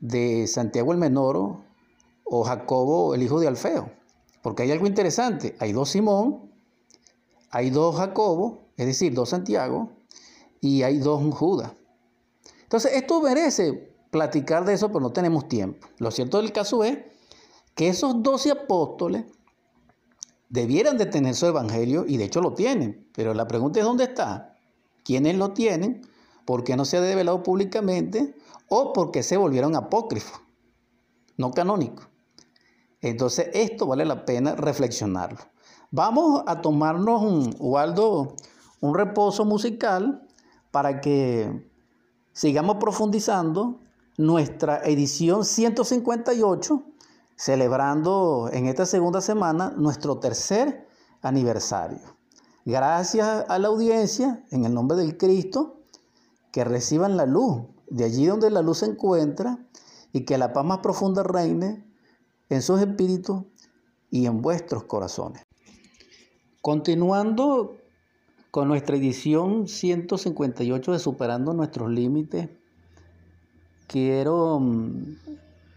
de 0.00 0.46
Santiago 0.46 0.92
el 0.92 0.98
Menor 0.98 1.56
o 2.24 2.44
Jacobo, 2.44 3.14
el 3.14 3.22
hijo 3.22 3.40
de 3.40 3.48
Alfeo. 3.48 3.90
Porque 4.42 4.62
hay 4.62 4.70
algo 4.70 4.86
interesante. 4.86 5.56
Hay 5.58 5.72
dos 5.72 5.90
Simón, 5.90 6.52
hay 7.50 7.70
dos 7.70 7.96
Jacobo, 7.96 8.68
es 8.76 8.86
decir, 8.86 9.14
dos 9.14 9.30
Santiago, 9.30 9.90
y 10.60 10.82
hay 10.82 10.98
dos 10.98 11.22
Judas. 11.34 11.72
Entonces, 12.68 12.92
esto 12.96 13.22
merece 13.22 13.94
platicar 14.10 14.66
de 14.66 14.74
eso, 14.74 14.88
pero 14.88 15.00
no 15.00 15.10
tenemos 15.10 15.48
tiempo. 15.48 15.88
Lo 15.96 16.10
cierto 16.10 16.36
del 16.36 16.52
caso 16.52 16.84
es 16.84 16.98
que 17.74 17.88
esos 17.88 18.22
doce 18.22 18.50
apóstoles 18.50 19.24
debieran 20.50 20.98
de 20.98 21.06
tener 21.06 21.34
su 21.34 21.46
evangelio, 21.46 22.04
y 22.06 22.18
de 22.18 22.24
hecho 22.24 22.42
lo 22.42 22.52
tienen, 22.52 23.08
pero 23.14 23.32
la 23.32 23.48
pregunta 23.48 23.78
es 23.78 23.86
dónde 23.86 24.04
está, 24.04 24.54
quiénes 25.02 25.36
lo 25.36 25.54
tienen, 25.54 26.02
por 26.44 26.62
qué 26.62 26.76
no 26.76 26.84
se 26.84 26.98
ha 26.98 27.00
develado 27.00 27.42
públicamente, 27.42 28.34
o 28.68 28.92
por 28.92 29.12
qué 29.12 29.22
se 29.22 29.38
volvieron 29.38 29.74
apócrifos, 29.74 30.38
no 31.38 31.52
canónicos. 31.52 32.06
Entonces 33.00 33.48
esto 33.54 33.86
vale 33.86 34.04
la 34.04 34.26
pena 34.26 34.54
reflexionarlo. 34.56 35.38
Vamos 35.90 36.42
a 36.46 36.60
tomarnos, 36.60 37.22
un, 37.22 37.56
Waldo, 37.58 38.36
un 38.80 38.94
reposo 38.94 39.46
musical 39.46 40.28
para 40.70 41.00
que 41.00 41.66
sigamos 42.38 42.76
profundizando 42.76 43.80
nuestra 44.16 44.80
edición 44.84 45.44
158, 45.44 46.84
celebrando 47.34 48.48
en 48.52 48.66
esta 48.66 48.86
segunda 48.86 49.20
semana 49.20 49.74
nuestro 49.76 50.18
tercer 50.20 50.86
aniversario. 51.20 51.98
Gracias 52.64 53.44
a 53.48 53.58
la 53.58 53.66
audiencia, 53.66 54.44
en 54.52 54.64
el 54.64 54.72
nombre 54.72 54.96
del 54.96 55.18
Cristo, 55.18 55.80
que 56.52 56.62
reciban 56.62 57.16
la 57.16 57.26
luz 57.26 57.62
de 57.90 58.04
allí 58.04 58.26
donde 58.26 58.50
la 58.50 58.62
luz 58.62 58.78
se 58.78 58.86
encuentra 58.86 59.58
y 60.12 60.24
que 60.24 60.38
la 60.38 60.52
paz 60.52 60.64
más 60.64 60.78
profunda 60.78 61.24
reine 61.24 61.84
en 62.50 62.62
sus 62.62 62.80
espíritus 62.80 63.42
y 64.12 64.26
en 64.26 64.42
vuestros 64.42 64.84
corazones. 64.84 65.42
Continuando 66.62 67.77
con 68.50 68.68
nuestra 68.68 68.96
edición 68.96 69.68
158 69.68 70.92
de 70.92 70.98
Superando 70.98 71.52
nuestros 71.52 71.90
Límites, 71.90 72.48
quiero 73.86 74.58
mm, 74.60 75.16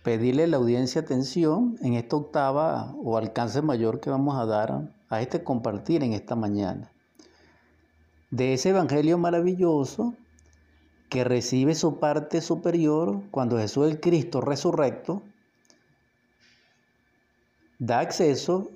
pedirle 0.03 0.45
a 0.45 0.47
la 0.47 0.57
audiencia 0.57 1.01
atención 1.01 1.77
en 1.81 1.95
esta 1.95 2.15
octava 2.15 2.93
o 3.03 3.17
alcance 3.17 3.61
mayor 3.61 3.99
que 3.99 4.09
vamos 4.09 4.37
a 4.37 4.45
dar 4.45 4.89
a 5.09 5.21
este 5.21 5.43
compartir 5.43 6.03
en 6.03 6.13
esta 6.13 6.35
mañana. 6.35 6.91
De 8.29 8.53
ese 8.53 8.69
Evangelio 8.69 9.17
maravilloso 9.17 10.13
que 11.09 11.25
recibe 11.25 11.75
su 11.75 11.99
parte 11.99 12.39
superior 12.39 13.21
cuando 13.31 13.57
Jesús 13.57 13.91
el 13.91 13.99
Cristo 13.99 14.39
resurrecto 14.39 15.21
da 17.79 17.99
acceso 17.99 18.69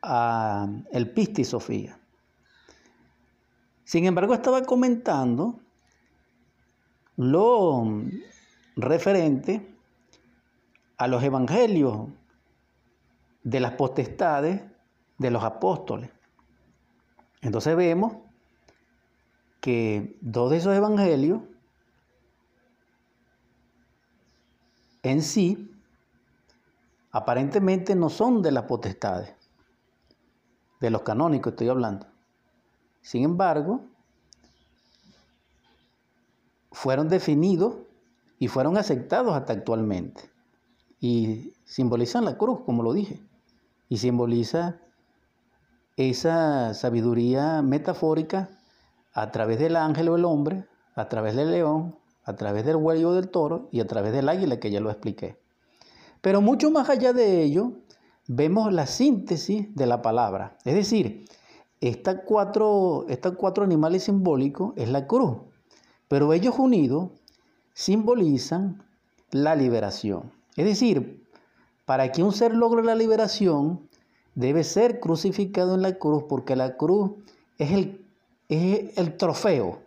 a 0.00 0.68
el 0.92 1.10
Pisti 1.10 1.44
Sofía. 1.44 1.99
Sin 3.90 4.06
embargo, 4.06 4.34
estaba 4.34 4.62
comentando 4.62 5.58
lo 7.16 7.84
referente 8.76 9.74
a 10.96 11.08
los 11.08 11.24
evangelios 11.24 12.06
de 13.42 13.58
las 13.58 13.72
potestades 13.72 14.62
de 15.18 15.30
los 15.32 15.42
apóstoles. 15.42 16.08
Entonces 17.40 17.74
vemos 17.74 18.18
que 19.60 20.16
dos 20.20 20.52
de 20.52 20.58
esos 20.58 20.76
evangelios 20.76 21.40
en 25.02 25.20
sí 25.20 25.74
aparentemente 27.10 27.96
no 27.96 28.08
son 28.08 28.40
de 28.40 28.52
las 28.52 28.66
potestades, 28.66 29.34
de 30.78 30.90
los 30.90 31.02
canónicos 31.02 31.54
estoy 31.54 31.70
hablando. 31.70 32.06
Sin 33.02 33.24
embargo, 33.24 33.80
fueron 36.72 37.08
definidos 37.08 37.76
y 38.38 38.48
fueron 38.48 38.76
aceptados 38.76 39.34
hasta 39.34 39.52
actualmente. 39.52 40.30
Y 41.00 41.52
simbolizan 41.64 42.24
la 42.24 42.36
cruz, 42.36 42.60
como 42.64 42.82
lo 42.82 42.92
dije. 42.92 43.20
Y 43.88 43.98
simboliza 43.98 44.78
esa 45.96 46.74
sabiduría 46.74 47.62
metafórica 47.62 48.50
a 49.12 49.30
través 49.30 49.58
del 49.58 49.76
ángel 49.76 50.08
o 50.08 50.16
el 50.16 50.24
hombre, 50.24 50.66
a 50.94 51.08
través 51.08 51.36
del 51.36 51.50
león, 51.50 51.96
a 52.24 52.36
través 52.36 52.64
del 52.64 52.76
huello 52.76 53.12
del 53.12 53.28
toro 53.28 53.68
y 53.72 53.80
a 53.80 53.86
través 53.86 54.12
del 54.12 54.28
águila, 54.28 54.60
que 54.60 54.70
ya 54.70 54.80
lo 54.80 54.90
expliqué. 54.90 55.38
Pero 56.20 56.40
mucho 56.40 56.70
más 56.70 56.88
allá 56.88 57.12
de 57.12 57.42
ello, 57.42 57.72
vemos 58.26 58.72
la 58.72 58.86
síntesis 58.86 59.74
de 59.74 59.86
la 59.86 60.02
palabra. 60.02 60.56
Es 60.64 60.74
decir, 60.74 61.26
estos 61.80 62.16
cuatro, 62.26 63.06
estos 63.08 63.36
cuatro 63.36 63.64
animales 63.64 64.04
simbólicos 64.04 64.72
es 64.76 64.88
la 64.88 65.06
cruz, 65.06 65.38
pero 66.08 66.32
ellos 66.32 66.58
unidos 66.58 67.10
simbolizan 67.72 68.82
la 69.30 69.54
liberación. 69.54 70.30
Es 70.56 70.66
decir, 70.66 71.24
para 71.86 72.12
que 72.12 72.22
un 72.22 72.32
ser 72.32 72.54
logre 72.54 72.84
la 72.84 72.94
liberación, 72.94 73.88
debe 74.34 74.64
ser 74.64 75.00
crucificado 75.00 75.74
en 75.74 75.82
la 75.82 75.98
cruz, 75.98 76.24
porque 76.28 76.56
la 76.56 76.76
cruz 76.76 77.12
es 77.58 77.72
el, 77.72 78.06
es 78.48 78.96
el 78.98 79.16
trofeo 79.16 79.80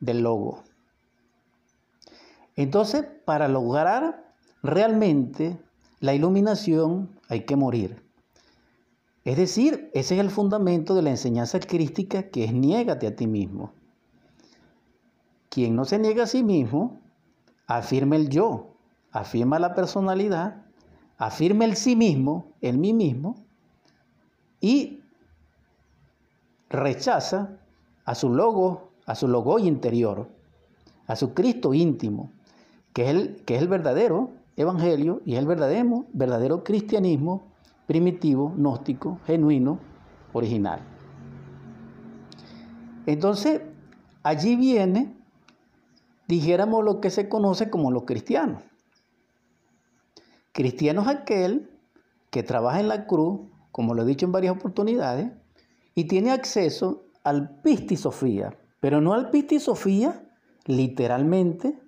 del 0.00 0.22
logo. 0.22 0.62
Entonces, 2.56 3.04
para 3.24 3.48
lograr 3.48 4.32
realmente 4.62 5.58
la 6.00 6.14
iluminación 6.14 7.10
hay 7.28 7.44
que 7.44 7.56
morir. 7.56 8.07
Es 9.28 9.36
decir, 9.36 9.90
ese 9.92 10.14
es 10.14 10.20
el 10.20 10.30
fundamento 10.30 10.94
de 10.94 11.02
la 11.02 11.10
enseñanza 11.10 11.60
crística 11.60 12.30
que 12.30 12.44
es 12.44 12.54
niégate 12.54 13.06
a 13.06 13.14
ti 13.14 13.26
mismo. 13.26 13.74
Quien 15.50 15.76
no 15.76 15.84
se 15.84 15.98
niega 15.98 16.22
a 16.22 16.26
sí 16.26 16.42
mismo, 16.42 16.98
afirma 17.66 18.16
el 18.16 18.30
yo, 18.30 18.72
afirma 19.12 19.58
la 19.58 19.74
personalidad, 19.74 20.64
afirma 21.18 21.66
el 21.66 21.76
sí 21.76 21.94
mismo, 21.94 22.54
el 22.62 22.78
mí 22.78 22.94
mismo, 22.94 23.36
y 24.62 25.02
rechaza 26.70 27.58
a 28.06 28.14
su 28.14 28.30
logo, 28.30 28.92
a 29.04 29.14
su 29.14 29.28
logo 29.28 29.58
interior, 29.58 30.26
a 31.06 31.16
su 31.16 31.34
Cristo 31.34 31.74
íntimo, 31.74 32.32
que 32.94 33.02
es 33.02 33.10
el, 33.10 33.44
que 33.44 33.56
es 33.56 33.60
el 33.60 33.68
verdadero 33.68 34.30
evangelio 34.56 35.20
y 35.26 35.34
es 35.34 35.38
el 35.38 35.46
verdadero, 35.46 36.06
verdadero 36.14 36.64
cristianismo 36.64 37.57
primitivo, 37.88 38.52
gnóstico, 38.54 39.18
genuino, 39.26 39.80
original. 40.34 40.80
Entonces, 43.06 43.62
allí 44.22 44.56
viene, 44.56 45.16
dijéramos, 46.28 46.84
lo 46.84 47.00
que 47.00 47.08
se 47.08 47.30
conoce 47.30 47.70
como 47.70 47.90
los 47.90 48.04
cristianos. 48.04 48.62
Cristiano 50.52 51.00
es 51.00 51.08
aquel 51.08 51.70
que 52.30 52.42
trabaja 52.42 52.78
en 52.78 52.88
la 52.88 53.06
cruz, 53.06 53.40
como 53.72 53.94
lo 53.94 54.02
he 54.02 54.06
dicho 54.06 54.26
en 54.26 54.32
varias 54.32 54.54
oportunidades, 54.54 55.32
y 55.94 56.04
tiene 56.04 56.30
acceso 56.30 57.06
al 57.24 57.62
pistisofía, 57.62 58.54
pero 58.80 59.00
no 59.00 59.14
al 59.14 59.30
pistisofía 59.30 60.28
literalmente 60.66 61.78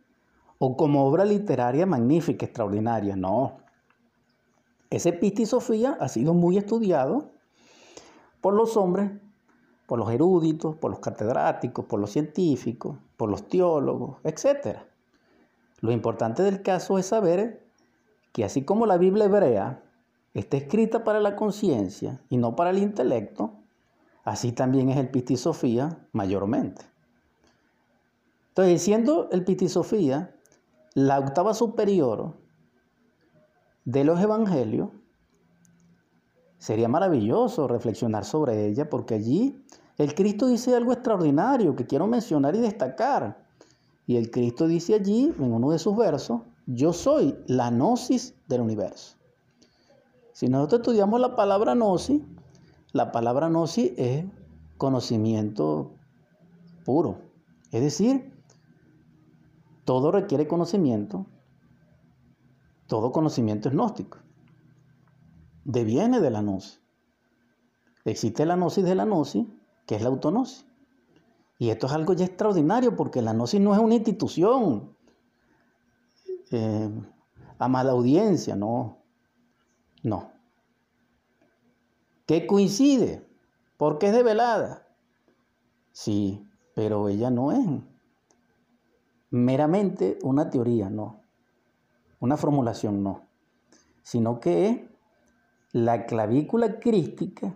o 0.57 0.79
como 0.79 1.05
obra 1.05 1.27
literaria 1.27 1.85
magnífica, 1.85 2.47
extraordinaria, 2.47 3.17
no. 3.17 3.59
Ese 4.91 5.13
pistisofía 5.13 5.97
ha 6.01 6.09
sido 6.09 6.35
muy 6.35 6.59
estudiado 6.59 7.31
por 8.41 8.55
los 8.55 8.77
hombres, 8.77 9.13
por 9.87 9.99
los 9.99 10.11
eruditos, 10.11 10.77
por 10.77 10.91
los 10.91 11.01
catedráticos, 11.01 11.85
por 11.85 12.01
los 12.01 12.11
científicos, 12.11 12.97
por 13.17 13.31
los 13.31 13.49
teólogos, 13.49 14.19
etc. 14.25 14.79
Lo 15.81 15.93
importante 15.93 16.43
del 16.43 16.63
caso 16.63 16.99
es 16.99 17.07
saber 17.07 17.65
que 18.33 18.45
así 18.45 18.63
como 18.65 18.87
la 18.87 18.99
Biblia 18.99 19.27
hebrea 19.27 19.83
está 20.35 20.57
escrita 20.57 21.05
para 21.05 21.21
la 21.21 21.37
conciencia 21.37 22.21
y 22.29 22.37
no 22.37 22.57
para 22.57 22.71
el 22.71 22.79
intelecto, 22.79 23.55
así 24.25 24.53
también 24.53 24.89
es 24.91 24.97
el 24.97 25.09
Pistisofía 25.09 26.07
mayormente. 26.13 26.83
Entonces, 28.49 28.83
siendo 28.83 29.29
el 29.31 29.45
Pistisofía 29.45 30.35
la 30.95 31.19
octava 31.19 31.55
superior 31.55 32.35
de 33.85 34.05
los 34.05 34.21
evangelios, 34.21 34.91
sería 36.59 36.89
maravilloso 36.89 37.67
reflexionar 37.67 38.25
sobre 38.25 38.67
ella 38.67 38.89
porque 38.89 39.15
allí 39.15 39.65
el 39.97 40.15
Cristo 40.15 40.47
dice 40.47 40.75
algo 40.75 40.93
extraordinario 40.93 41.77
que 41.77 41.87
quiero 41.87 42.07
mencionar 42.07 42.55
y 42.55 42.61
destacar. 42.61 43.45
Y 44.07 44.17
el 44.17 44.31
Cristo 44.31 44.67
dice 44.67 44.95
allí, 44.95 45.35
en 45.39 45.53
uno 45.53 45.71
de 45.71 45.79
sus 45.79 45.97
versos, 45.97 46.41
yo 46.67 46.93
soy 46.93 47.37
la 47.47 47.71
gnosis 47.71 48.35
del 48.49 48.63
universo. 48.63 49.17
Si 50.33 50.49
nosotros 50.49 50.81
estudiamos 50.81 51.21
la 51.21 51.37
palabra 51.37 51.75
gnosis, 51.75 52.23
la 52.93 53.13
palabra 53.13 53.49
gnosis 53.49 53.93
es 53.97 54.25
conocimiento 54.79 55.93
puro. 56.85 57.19
Es 57.71 57.83
decir, 57.83 58.33
todo 59.85 60.11
requiere 60.11 60.49
conocimiento, 60.49 61.27
todo 62.91 63.13
conocimiento 63.13 63.69
es 63.69 63.75
gnóstico. 63.75 64.19
Deviene 65.65 66.19
de 66.19 66.29
la 66.29 66.43
gnosis. 66.43 66.81
Existe 68.05 68.45
la 68.45 68.57
gnosis 68.57 68.85
de 68.85 68.97
la 68.97 69.05
gnosis, 69.05 69.47
que 69.87 69.95
es 69.95 70.03
la 70.03 70.09
autonosis. 70.09 70.67
Y 71.57 71.71
esto 71.71 71.87
es 71.87 71.93
algo 71.93 72.15
ya 72.15 72.25
extraordinario 72.25 72.97
porque 72.97 73.23
la 73.23 73.33
gnosis 73.33 73.61
no 73.61 73.75
es 73.75 73.81
una 73.81 73.95
institución, 73.95 74.97
eh, 76.51 76.91
a 77.61 77.65
audiencia, 77.65 78.57
no. 78.57 78.99
No. 80.03 80.33
¿Qué 82.27 82.45
coincide? 82.49 83.25
Porque 83.77 84.09
es 84.09 84.13
de 84.13 84.25
velada. 84.25 84.89
Sí, 85.93 86.45
pero 86.75 87.09
ella 87.09 87.31
no 87.31 87.53
es 87.53 87.65
meramente 89.31 90.19
una 90.25 90.51
teoría, 90.51 90.91
no. 90.91 91.20
Una 92.21 92.37
formulación, 92.37 93.03
no. 93.03 93.23
Sino 94.03 94.41
que 94.41 94.69
es 94.69 94.81
la 95.73 96.07
clavícula 96.07 96.79
crística, 96.79 97.55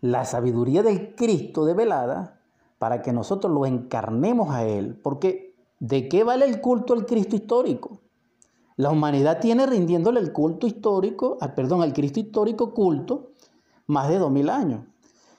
la 0.00 0.24
sabiduría 0.24 0.82
del 0.82 1.14
Cristo 1.14 1.64
de 1.64 1.74
velada, 1.74 2.40
para 2.78 3.02
que 3.02 3.12
nosotros 3.12 3.52
lo 3.52 3.66
encarnemos 3.66 4.50
a 4.50 4.64
Él. 4.64 4.98
Porque 5.02 5.54
¿de 5.80 6.08
qué 6.08 6.24
vale 6.24 6.44
el 6.44 6.60
culto 6.60 6.94
al 6.94 7.04
Cristo 7.04 7.36
histórico? 7.36 8.00
La 8.76 8.90
humanidad 8.90 9.40
tiene 9.40 9.66
rindiéndole 9.66 10.20
el 10.20 10.32
culto 10.32 10.68
histórico, 10.68 11.36
al, 11.40 11.54
perdón, 11.54 11.82
al 11.82 11.92
Cristo 11.92 12.20
histórico 12.20 12.72
culto, 12.72 13.32
más 13.88 14.08
de 14.08 14.18
dos 14.18 14.30
mil 14.30 14.48
años. 14.50 14.84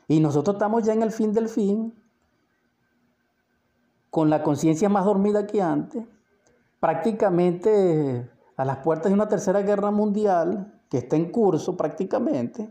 Y 0.09 0.19
nosotros 0.19 0.55
estamos 0.55 0.83
ya 0.83 0.91
en 0.91 1.03
el 1.03 1.11
fin 1.11 1.31
del 1.31 1.47
fin, 1.47 1.93
con 4.09 4.29
la 4.29 4.43
conciencia 4.43 4.89
más 4.89 5.05
dormida 5.05 5.47
que 5.47 5.61
antes, 5.61 6.03
prácticamente 6.79 8.29
a 8.55 8.65
las 8.65 8.77
puertas 8.77 9.09
de 9.09 9.13
una 9.13 9.27
tercera 9.27 9.61
guerra 9.61 9.91
mundial 9.91 10.79
que 10.89 10.97
está 10.97 11.15
en 11.15 11.31
curso 11.31 11.77
prácticamente, 11.77 12.69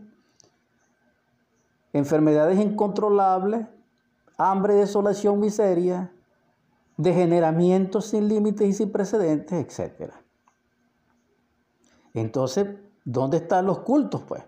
enfermedades 1.93 2.59
incontrolables, 2.59 3.67
hambre, 4.37 4.75
desolación, 4.75 5.39
miseria, 5.39 6.11
degeneramiento 6.97 8.01
sin 8.01 8.27
límites 8.27 8.67
y 8.67 8.73
sin 8.73 8.91
precedentes, 8.91 9.79
etc. 9.79 10.13
Entonces, 12.13 12.67
¿dónde 13.05 13.37
están 13.37 13.65
los 13.65 13.79
cultos, 13.79 14.21
pues? 14.27 14.43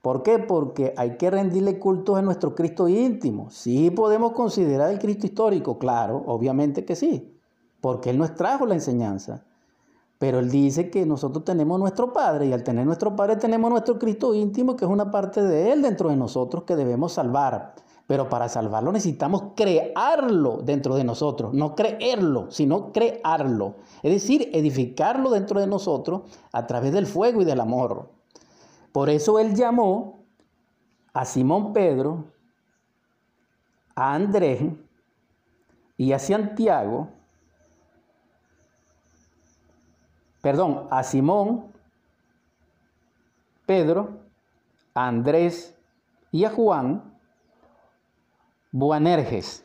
¿Por 0.00 0.22
qué? 0.22 0.38
Porque 0.38 0.94
hay 0.96 1.16
que 1.16 1.30
rendirle 1.30 1.78
cultos 1.78 2.16
a 2.16 2.22
nuestro 2.22 2.54
Cristo 2.54 2.88
íntimo. 2.88 3.50
Sí 3.50 3.90
podemos 3.90 4.32
considerar 4.32 4.90
el 4.90 4.98
Cristo 4.98 5.26
histórico, 5.26 5.78
claro, 5.78 6.22
obviamente 6.26 6.84
que 6.84 6.94
sí, 6.96 7.35
porque 7.86 8.10
Él 8.10 8.18
nos 8.18 8.34
trajo 8.34 8.66
la 8.66 8.74
enseñanza. 8.74 9.44
Pero 10.18 10.40
Él 10.40 10.50
dice 10.50 10.90
que 10.90 11.06
nosotros 11.06 11.44
tenemos 11.44 11.78
nuestro 11.78 12.12
Padre 12.12 12.46
y 12.46 12.52
al 12.52 12.64
tener 12.64 12.84
nuestro 12.84 13.14
Padre 13.14 13.36
tenemos 13.36 13.70
nuestro 13.70 13.96
Cristo 13.96 14.34
íntimo, 14.34 14.74
que 14.74 14.84
es 14.84 14.90
una 14.90 15.12
parte 15.12 15.40
de 15.40 15.70
Él 15.70 15.82
dentro 15.82 16.08
de 16.08 16.16
nosotros 16.16 16.64
que 16.64 16.74
debemos 16.74 17.12
salvar. 17.12 17.76
Pero 18.08 18.28
para 18.28 18.48
salvarlo 18.48 18.90
necesitamos 18.90 19.52
crearlo 19.54 20.62
dentro 20.64 20.96
de 20.96 21.04
nosotros, 21.04 21.54
no 21.54 21.76
creerlo, 21.76 22.50
sino 22.50 22.90
crearlo. 22.90 23.76
Es 24.02 24.10
decir, 24.10 24.50
edificarlo 24.52 25.30
dentro 25.30 25.60
de 25.60 25.68
nosotros 25.68 26.22
a 26.50 26.66
través 26.66 26.92
del 26.92 27.06
fuego 27.06 27.40
y 27.42 27.44
del 27.44 27.60
amor. 27.60 28.10
Por 28.90 29.10
eso 29.10 29.38
él 29.38 29.54
llamó 29.54 30.24
a 31.12 31.24
Simón 31.24 31.72
Pedro, 31.72 32.24
a 33.94 34.12
Andrés 34.12 34.72
y 35.96 36.10
a 36.10 36.18
Santiago, 36.18 37.14
perdón, 40.46 40.86
a 40.92 41.02
Simón, 41.02 41.72
Pedro, 43.66 44.10
a 44.94 45.08
Andrés 45.08 45.74
y 46.30 46.44
a 46.44 46.50
Juan, 46.50 47.18
Boanerges, 48.70 49.64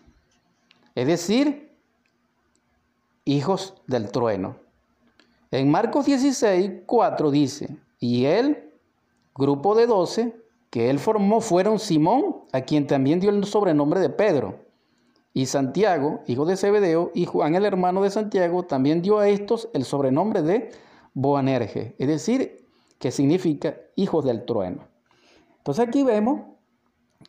es 0.96 1.06
decir, 1.06 1.78
hijos 3.26 3.76
del 3.86 4.12
trueno. 4.12 4.56
En 5.52 5.70
Marcos 5.70 6.08
16, 6.08 6.82
4 6.88 7.30
dice, 7.30 7.78
y 8.00 8.26
él, 8.26 8.74
grupo 9.36 9.76
de 9.76 9.86
doce, 9.86 10.36
que 10.72 10.90
él 10.90 10.98
formó 10.98 11.42
fueron 11.42 11.78
Simón, 11.78 12.38
a 12.52 12.62
quien 12.62 12.88
también 12.88 13.20
dio 13.20 13.30
el 13.30 13.46
sobrenombre 13.46 14.00
de 14.00 14.10
Pedro, 14.10 14.61
y 15.34 15.46
Santiago, 15.46 16.22
hijo 16.28 16.46
de 16.46 16.58
Zebedeo, 16.58 17.12
y 17.14 17.26
Juan, 17.26 17.56
el 17.56 17.66
hermano 17.66 18.02
de 18.02 18.10
Santiago, 18.10 18.64
también 18.64 19.02
dio 19.02 19.20
a 19.20 19.30
estos 19.30 19.70
el 19.74 19.86
sobrenombre 19.86 20.42
de 20.42 20.72
Boanerges, 21.14 21.94
es 21.98 22.08
decir, 22.08 22.68
que 23.00 23.12
significa 23.12 23.76
hijos 23.96 24.26
del 24.26 24.46
trueno. 24.46 24.88
Entonces 25.58 25.88
aquí 25.88 26.04
vemos 26.04 26.42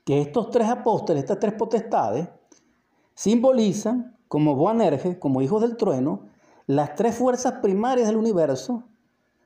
que 0.04 0.20
estos 0.20 0.50
tres 0.50 0.68
apóstoles, 0.68 1.22
estas 1.22 1.38
tres 1.38 1.54
potestades, 1.54 2.28
simbolizan 3.14 4.16
como 4.28 4.56
Boanerges, 4.56 5.18
como 5.18 5.42
hijos 5.42 5.62
del 5.62 5.76
trueno, 5.76 6.26
las 6.66 6.94
tres 6.94 7.14
fuerzas 7.14 7.54
primarias 7.62 8.08
del 8.08 8.16
universo 8.16 8.84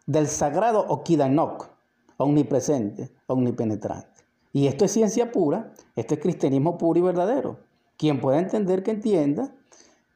del 0.06 0.28
sagrado 0.28 0.86
Okidanok, 0.88 1.68
omnipresente, 2.16 3.12
omnipenetrante. 3.26 4.22
Y 4.52 4.68
esto 4.68 4.84
es 4.84 4.92
ciencia 4.92 5.32
pura, 5.32 5.72
esto 5.96 6.14
es 6.14 6.20
cristianismo 6.20 6.78
puro 6.78 6.98
y 6.98 7.02
verdadero. 7.02 7.65
Quien 7.96 8.20
pueda 8.20 8.38
entender, 8.38 8.82
que 8.82 8.90
entienda, 8.92 9.54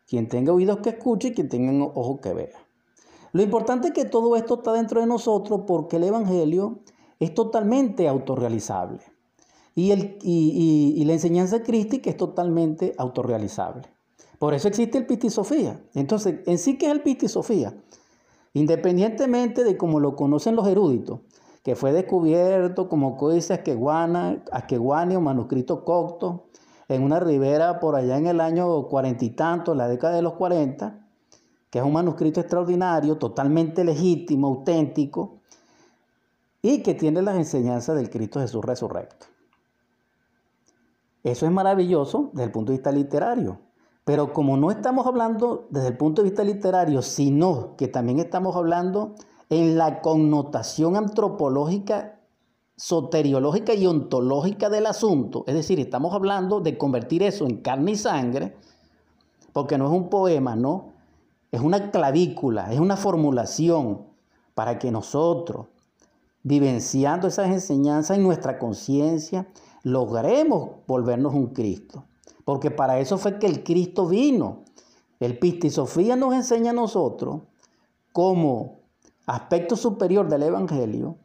quien 0.07 0.29
tenga 0.29 0.53
oídos 0.53 0.79
que 0.79 0.91
escuche 0.91 1.29
y 1.29 1.35
quien 1.35 1.49
tenga 1.49 1.85
ojos 1.85 2.21
que 2.21 2.35
vea. 2.35 2.59
Lo 3.33 3.43
importante 3.43 3.89
es 3.89 3.95
que 3.95 4.05
todo 4.05 4.37
esto 4.37 4.55
está 4.57 4.73
dentro 4.73 5.01
de 5.01 5.07
nosotros 5.07 5.63
porque 5.67 5.97
el 5.97 6.05
Evangelio 6.05 6.81
es 7.21 7.33
totalmente 7.33 8.09
autorrealizable 8.09 9.01
y, 9.75 9.93
el, 9.93 10.19
y, 10.23 11.05
la 11.05 11.13
enseñanza 11.13 11.63
crística 11.63 12.11
es 12.11 12.17
totalmente 12.17 12.93
autorrealizable. 12.99 13.83
Por 14.39 14.55
eso 14.55 14.69
existe 14.69 14.99
el 14.99 15.07
pistisofía. 15.07 15.81
Entonces, 15.95 16.41
en 16.47 16.59
sí, 16.59 16.77
¿qué 16.77 16.87
es 16.87 16.93
el 16.93 17.03
pistisofía? 17.03 17.75
Independientemente 18.53 19.63
de 19.63 19.77
cómo 19.77 20.01
lo 20.01 20.17
conocen 20.17 20.57
los 20.57 20.67
eruditos, 20.67 21.21
que 21.63 21.77
fue 21.77 21.93
descubierto 21.93 22.89
como 22.89 23.17
códice 23.17 23.53
asqueguani 23.53 25.15
o 25.15 25.21
manuscrito 25.21 25.85
cocto 25.85 26.47
en 26.95 27.03
una 27.03 27.21
ribera 27.21 27.81
por 27.81 27.95
allá 27.97 28.19
en 28.19 28.27
el 28.27 28.41
año 28.41 28.89
cuarenta 28.89 29.25
y 29.25 29.31
tanto, 29.31 29.75
la 29.75 29.89
década 29.89 30.17
de 30.17 30.23
los 30.23 30.35
cuarenta, 30.35 31.07
que 31.71 31.79
es 31.79 31.85
un 31.85 31.93
manuscrito 31.93 32.41
extraordinario, 32.41 33.17
totalmente 33.17 33.85
legítimo, 33.85 34.49
auténtico, 34.49 35.39
y 36.63 36.83
que 36.83 36.95
tiene 36.95 37.23
las 37.23 37.37
enseñanzas 37.37 37.97
del 37.97 38.11
Cristo 38.11 38.41
Jesús 38.41 38.65
resurrecto. 38.65 39.27
Eso 41.23 41.47
es 41.47 41.53
maravilloso 41.53 42.31
desde 42.33 42.45
el 42.45 42.53
punto 42.53 42.73
de 42.73 42.79
vista 42.79 42.93
literario. 42.93 43.61
Pero 44.05 44.33
como 44.33 44.57
no 44.57 44.71
estamos 44.71 45.07
hablando 45.07 45.69
desde 45.71 45.89
el 45.89 45.97
punto 45.97 46.23
de 46.23 46.31
vista 46.31 46.43
literario, 46.43 47.03
sino 47.03 47.77
que 47.77 47.89
también 47.89 48.19
estamos 48.19 48.57
hablando 48.57 49.15
en 49.49 49.79
la 49.79 50.01
connotación 50.01 50.97
antropológica, 50.97 52.20
soteriológica 52.81 53.75
y 53.75 53.87
ontológica 53.87 54.71
del 54.71 54.87
asunto, 54.87 55.45
es 55.47 55.55
decir, 55.55 55.79
estamos 55.79 56.15
hablando 56.15 56.61
de 56.61 56.79
convertir 56.79 57.23
eso 57.23 57.45
en 57.45 57.59
carne 57.59 57.91
y 57.91 57.97
sangre, 57.97 58.57
porque 59.53 59.77
no 59.77 59.85
es 59.85 59.93
un 59.93 60.09
poema, 60.09 60.57
no, 60.57 60.95
es 61.53 61.61
una 61.61 61.91
clavícula, 61.91 62.73
es 62.73 62.81
una 62.81 62.97
formulación 62.97 64.07
para 64.55 64.79
que 64.79 64.91
nosotros, 64.91 65.67
vivenciando 66.43 67.29
esas 67.29 67.51
enseñanzas 67.51 68.17
en 68.17 68.23
nuestra 68.23 68.59
conciencia, 68.59 69.47
logremos 69.83 70.71
volvernos 70.87 71.35
un 71.35 71.49
Cristo. 71.49 72.05
Porque 72.47 72.71
para 72.71 72.99
eso 72.99 73.19
fue 73.19 73.39
que 73.39 73.47
el 73.47 73.63
Cristo 73.63 74.07
vino. 74.07 74.65
El 75.21 75.39
Pistisofía 75.39 76.17
nos 76.17 76.33
enseña 76.33 76.71
a 76.71 76.75
nosotros, 76.75 77.43
como 78.13 78.79
aspecto 79.27 79.77
superior 79.77 80.31
del 80.31 80.45
Evangelio, 80.45 81.19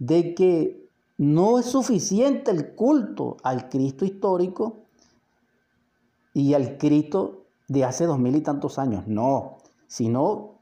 de 0.00 0.34
que 0.34 0.85
no 1.18 1.58
es 1.58 1.66
suficiente 1.66 2.50
el 2.50 2.74
culto 2.74 3.36
al 3.42 3.68
Cristo 3.68 4.04
histórico 4.04 4.84
y 6.34 6.54
al 6.54 6.76
Cristo 6.76 7.46
de 7.68 7.84
hace 7.84 8.04
dos 8.04 8.18
mil 8.18 8.36
y 8.36 8.42
tantos 8.42 8.78
años. 8.78 9.06
No, 9.06 9.58
sino 9.86 10.60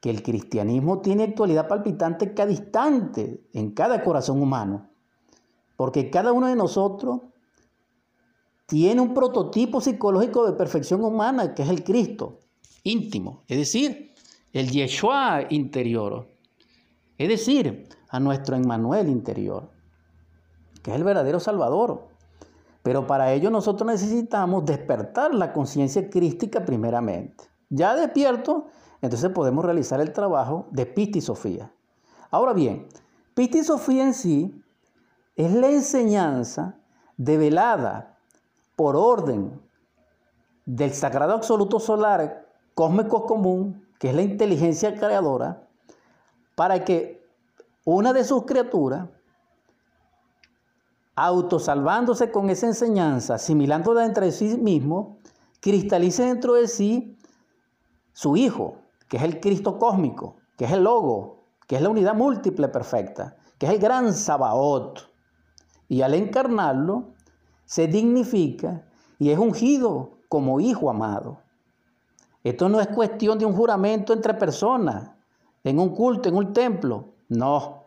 que 0.00 0.10
el 0.10 0.22
cristianismo 0.22 1.00
tiene 1.00 1.24
actualidad 1.24 1.68
palpitante 1.68 2.34
cada 2.34 2.50
instante, 2.50 3.46
en 3.52 3.70
cada 3.70 4.02
corazón 4.02 4.42
humano. 4.42 4.90
Porque 5.76 6.10
cada 6.10 6.32
uno 6.32 6.48
de 6.48 6.56
nosotros 6.56 7.20
tiene 8.66 9.00
un 9.00 9.14
prototipo 9.14 9.80
psicológico 9.80 10.46
de 10.46 10.52
perfección 10.52 11.04
humana, 11.04 11.54
que 11.54 11.62
es 11.62 11.68
el 11.68 11.84
Cristo 11.84 12.40
íntimo, 12.84 13.44
es 13.46 13.58
decir, 13.58 14.12
el 14.52 14.70
Yeshua 14.70 15.46
interior, 15.50 16.28
es 17.16 17.28
decir, 17.28 17.88
a 18.12 18.20
nuestro 18.20 18.54
Emmanuel 18.56 19.08
interior, 19.08 19.70
que 20.82 20.90
es 20.90 20.96
el 20.96 21.02
verdadero 21.02 21.40
Salvador. 21.40 22.08
Pero 22.82 23.06
para 23.06 23.32
ello 23.32 23.50
nosotros 23.50 23.86
necesitamos 23.86 24.66
despertar 24.66 25.34
la 25.34 25.52
conciencia 25.52 26.10
crística 26.10 26.64
primeramente. 26.64 27.44
Ya 27.70 27.96
despierto, 27.96 28.66
entonces 29.00 29.30
podemos 29.30 29.64
realizar 29.64 29.98
el 30.00 30.12
trabajo 30.12 30.66
de 30.70 30.84
pistisofía. 30.84 31.72
Ahora 32.30 32.52
bien, 32.52 32.86
pistisofía 33.34 34.04
en 34.04 34.12
sí 34.12 34.62
es 35.34 35.50
la 35.54 35.68
enseñanza 35.70 36.76
develada 37.16 38.18
por 38.76 38.94
orden 38.94 39.58
del 40.66 40.92
sagrado 40.92 41.32
absoluto 41.32 41.80
solar 41.80 42.46
cósmico 42.74 43.24
común, 43.24 43.86
que 43.98 44.10
es 44.10 44.14
la 44.14 44.22
inteligencia 44.22 44.94
creadora, 44.96 45.66
para 46.54 46.84
que 46.84 47.21
una 47.84 48.12
de 48.12 48.24
sus 48.24 48.44
criaturas, 48.44 49.08
autosalvándose 51.14 52.30
con 52.30 52.48
esa 52.50 52.66
enseñanza, 52.66 53.34
asimilándola 53.34 54.04
entre 54.04 54.32
sí 54.32 54.56
mismo, 54.56 55.18
cristalice 55.60 56.24
dentro 56.24 56.54
de 56.54 56.68
sí 56.68 57.18
su 58.12 58.36
Hijo, 58.36 58.76
que 59.08 59.16
es 59.18 59.22
el 59.22 59.40
Cristo 59.40 59.78
cósmico, 59.78 60.36
que 60.56 60.64
es 60.64 60.72
el 60.72 60.84
Logo, 60.84 61.44
que 61.66 61.76
es 61.76 61.82
la 61.82 61.90
unidad 61.90 62.14
múltiple 62.14 62.68
perfecta, 62.68 63.36
que 63.58 63.66
es 63.66 63.72
el 63.72 63.78
gran 63.78 64.14
Sabaoth, 64.14 65.00
y 65.88 66.02
al 66.02 66.14
encarnarlo 66.14 67.12
se 67.64 67.86
dignifica 67.86 68.84
y 69.18 69.30
es 69.30 69.38
ungido 69.38 70.18
como 70.28 70.60
hijo 70.60 70.88
amado. 70.88 71.40
Esto 72.42 72.68
no 72.68 72.80
es 72.80 72.88
cuestión 72.88 73.38
de 73.38 73.46
un 73.46 73.54
juramento 73.54 74.12
entre 74.12 74.34
personas, 74.34 75.10
en 75.62 75.78
un 75.78 75.90
culto, 75.90 76.28
en 76.28 76.36
un 76.36 76.52
templo. 76.52 77.11
No. 77.32 77.84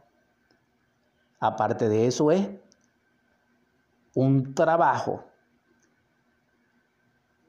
Aparte 1.40 1.88
de 1.88 2.08
eso 2.08 2.32
es 2.32 2.50
un 4.16 4.56
trabajo 4.56 5.24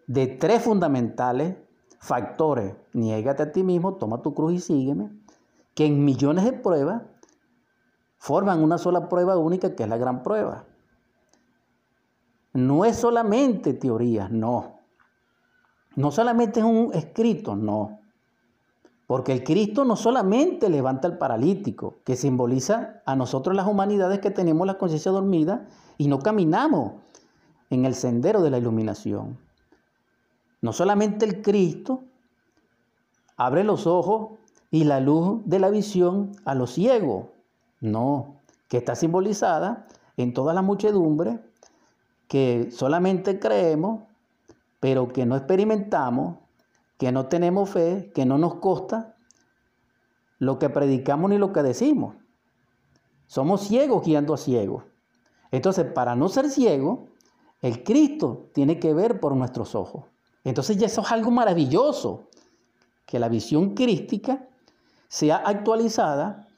de 0.06 0.26
tres 0.26 0.62
fundamentales 0.62 1.56
factores. 1.98 2.74
Niégate 2.92 3.44
a 3.44 3.52
ti 3.52 3.62
mismo, 3.62 3.94
toma 3.94 4.20
tu 4.20 4.34
cruz 4.34 4.52
y 4.52 4.60
sígueme, 4.60 5.10
que 5.74 5.86
en 5.86 6.04
millones 6.04 6.44
de 6.44 6.52
pruebas 6.52 7.02
forman 8.18 8.62
una 8.62 8.76
sola 8.76 9.08
prueba 9.08 9.38
única 9.38 9.74
que 9.74 9.84
es 9.84 9.88
la 9.88 9.96
gran 9.96 10.22
prueba. 10.22 10.66
No 12.52 12.84
es 12.84 12.96
solamente 12.96 13.72
teoría, 13.72 14.28
no. 14.28 14.80
No 15.94 16.10
solamente 16.10 16.60
es 16.60 16.66
un 16.66 16.90
escrito, 16.92 17.56
no. 17.56 18.00
Porque 19.06 19.32
el 19.32 19.44
Cristo 19.44 19.84
no 19.84 19.94
solamente 19.94 20.68
levanta 20.68 21.06
al 21.06 21.18
paralítico, 21.18 21.96
que 22.04 22.16
simboliza 22.16 23.02
a 23.06 23.14
nosotros 23.14 23.54
las 23.54 23.68
humanidades 23.68 24.18
que 24.18 24.30
tenemos 24.30 24.66
la 24.66 24.78
conciencia 24.78 25.12
dormida 25.12 25.68
y 25.96 26.08
no 26.08 26.18
caminamos 26.18 26.94
en 27.70 27.84
el 27.84 27.94
sendero 27.94 28.42
de 28.42 28.50
la 28.50 28.58
iluminación. 28.58 29.38
No 30.60 30.72
solamente 30.72 31.24
el 31.24 31.42
Cristo 31.42 32.02
abre 33.36 33.62
los 33.62 33.86
ojos 33.86 34.38
y 34.70 34.84
la 34.84 35.00
luz 35.00 35.40
de 35.44 35.58
la 35.60 35.70
visión 35.70 36.32
a 36.44 36.54
los 36.54 36.72
ciegos, 36.72 37.26
no, 37.80 38.36
que 38.68 38.78
está 38.78 38.96
simbolizada 38.96 39.86
en 40.16 40.32
toda 40.34 40.54
la 40.54 40.62
muchedumbre 40.62 41.40
que 42.28 42.70
solamente 42.72 43.38
creemos, 43.38 44.02
pero 44.80 45.12
que 45.12 45.26
no 45.26 45.36
experimentamos, 45.36 46.38
que 46.98 47.12
no 47.12 47.26
tenemos 47.26 47.70
fe, 47.70 48.10
que 48.14 48.24
no 48.24 48.38
nos 48.38 48.56
consta 48.56 49.16
lo 50.38 50.58
que 50.58 50.68
predicamos 50.68 51.30
ni 51.30 51.38
lo 51.38 51.52
que 51.52 51.62
decimos. 51.62 52.16
Somos 53.26 53.62
ciegos 53.62 54.04
guiando 54.04 54.34
a 54.34 54.38
ciegos. 54.38 54.84
Entonces, 55.50 55.86
para 55.86 56.14
no 56.14 56.28
ser 56.28 56.50
ciego, 56.50 57.08
el 57.60 57.82
Cristo 57.82 58.50
tiene 58.52 58.78
que 58.78 58.94
ver 58.94 59.20
por 59.20 59.34
nuestros 59.34 59.74
ojos. 59.74 60.04
Entonces 60.44 60.76
ya 60.76 60.86
eso 60.86 61.00
es 61.00 61.10
algo 61.10 61.30
maravilloso, 61.30 62.28
que 63.04 63.18
la 63.18 63.28
visión 63.28 63.74
crística 63.74 64.48
sea 65.08 65.36
actualizada 65.36 66.48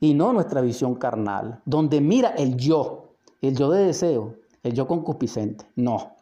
y 0.00 0.14
no 0.14 0.32
nuestra 0.32 0.60
visión 0.60 0.94
carnal, 0.96 1.62
donde 1.64 2.00
mira 2.00 2.30
el 2.30 2.56
yo, 2.56 3.14
el 3.40 3.56
yo 3.56 3.70
de 3.70 3.86
deseo, 3.86 4.36
el 4.62 4.74
yo 4.74 4.86
concupiscente. 4.86 5.66
No. 5.76 6.16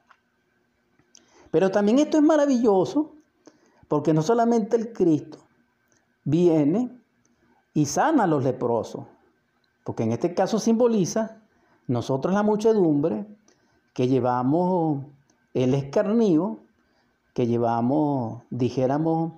Pero 1.50 1.70
también 1.70 1.98
esto 1.98 2.18
es 2.18 2.22
maravilloso 2.22 3.14
porque 3.92 4.14
no 4.14 4.22
solamente 4.22 4.74
el 4.78 4.94
Cristo 4.94 5.36
viene 6.24 6.98
y 7.74 7.84
sana 7.84 8.24
a 8.24 8.26
los 8.26 8.42
leprosos, 8.42 9.04
porque 9.84 10.04
en 10.04 10.12
este 10.12 10.32
caso 10.32 10.58
simboliza 10.58 11.42
nosotros 11.88 12.32
la 12.32 12.42
muchedumbre 12.42 13.26
que 13.92 14.08
llevamos 14.08 15.04
el 15.52 15.74
escarnío 15.74 16.60
que 17.34 17.46
llevamos, 17.46 18.44
dijéramos, 18.48 19.34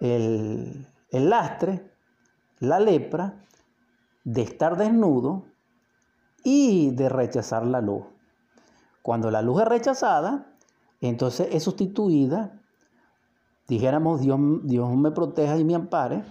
el, 0.00 0.86
el 1.10 1.28
lastre, 1.28 1.92
la 2.60 2.80
lepra, 2.80 3.44
de 4.24 4.40
estar 4.40 4.78
desnudo 4.78 5.44
y 6.42 6.92
de 6.92 7.10
rechazar 7.10 7.66
la 7.66 7.82
luz. 7.82 8.04
Cuando 9.02 9.30
la 9.30 9.42
luz 9.42 9.60
es 9.60 9.68
rechazada, 9.68 10.50
entonces 11.02 11.48
es 11.52 11.62
sustituida, 11.62 12.59
dijéramos, 13.70 14.20
Dios, 14.20 14.38
Dios 14.64 14.94
me 14.96 15.12
proteja 15.12 15.56
y 15.56 15.64
me 15.64 15.76
ampare, 15.76 16.24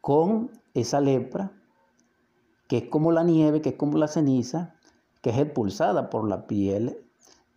con 0.00 0.50
esa 0.74 1.00
lepra, 1.00 1.52
que 2.68 2.78
es 2.78 2.84
como 2.88 3.12
la 3.12 3.22
nieve, 3.22 3.62
que 3.62 3.70
es 3.70 3.74
como 3.76 3.96
la 3.96 4.08
ceniza, 4.08 4.74
que 5.22 5.30
es 5.30 5.38
expulsada 5.38 6.10
por 6.10 6.28
la 6.28 6.48
piel, 6.48 6.98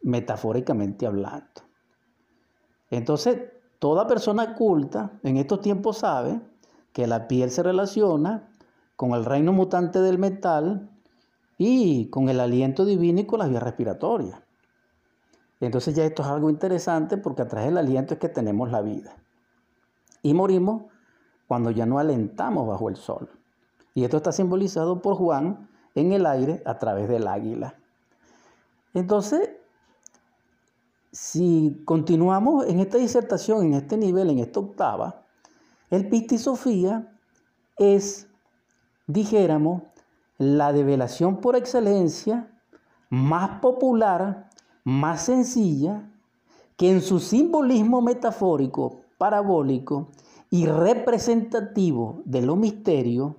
metafóricamente 0.04 1.08
hablando. 1.08 1.62
Entonces, 2.92 3.42
toda 3.80 4.08
persona 4.08 4.54
culta 4.54 5.20
en 5.24 5.38
estos 5.38 5.62
tiempos 5.62 5.98
sabe 5.98 6.40
que 6.94 7.08
la 7.08 7.28
piel 7.28 7.50
se 7.50 7.64
relaciona 7.64 8.52
con 8.96 9.12
el 9.12 9.26
reino 9.26 9.52
mutante 9.52 10.00
del 10.00 10.20
metal 10.20 10.92
y 11.58 12.10
con 12.10 12.30
el 12.30 12.40
aliento 12.40 12.86
divino 12.86 13.22
y 13.22 13.26
con 13.26 13.40
las 13.40 13.50
vías 13.50 13.64
respiratorias. 13.64 14.40
Entonces 15.60 15.96
ya 15.96 16.06
esto 16.06 16.22
es 16.22 16.30
algo 16.30 16.50
interesante 16.50 17.18
porque 17.18 17.42
a 17.42 17.48
través 17.48 17.70
del 17.70 17.78
aliento 17.78 18.14
es 18.14 18.20
que 18.20 18.30
tenemos 18.30 18.72
la 18.72 18.82
vida. 18.82 19.16
Y 20.22 20.34
morimos 20.34 20.84
cuando 21.48 21.72
ya 21.72 21.86
no 21.86 22.00
alentamos 22.00 22.68
bajo 22.68 22.90
el 22.90 22.96
sol. 22.96 23.30
Y 23.94 24.04
esto 24.04 24.18
está 24.18 24.32
simbolizado 24.32 25.02
por 25.02 25.16
Juan 25.16 25.70
en 25.96 26.14
el 26.14 26.26
aire 26.26 26.62
a 26.66 26.78
través 26.78 27.10
del 27.10 27.28
águila. 27.28 27.76
Entonces, 28.94 29.50
si 31.12 31.82
continuamos 31.86 32.68
en 32.68 32.80
esta 32.80 32.98
disertación, 32.98 33.66
en 33.66 33.74
este 33.74 33.98
nivel, 33.98 34.30
en 34.30 34.40
esta 34.40 34.60
octava, 34.60 35.24
el 35.90 36.08
Pistisofía 36.08 37.12
es, 37.78 38.28
dijéramos, 39.08 39.84
la 40.38 40.72
develación 40.72 41.42
por 41.42 41.56
excelencia 41.56 42.48
más 43.10 43.60
popular, 43.60 44.49
más 44.84 45.24
sencilla, 45.24 46.12
que 46.78 46.92
en 46.92 47.02
su 47.02 47.20
simbolismo 47.20 48.02
metafórico, 48.02 49.02
parabólico 49.18 50.10
y 50.50 50.66
representativo 50.66 52.22
de 52.26 52.42
lo 52.42 52.56
misterio, 52.56 53.36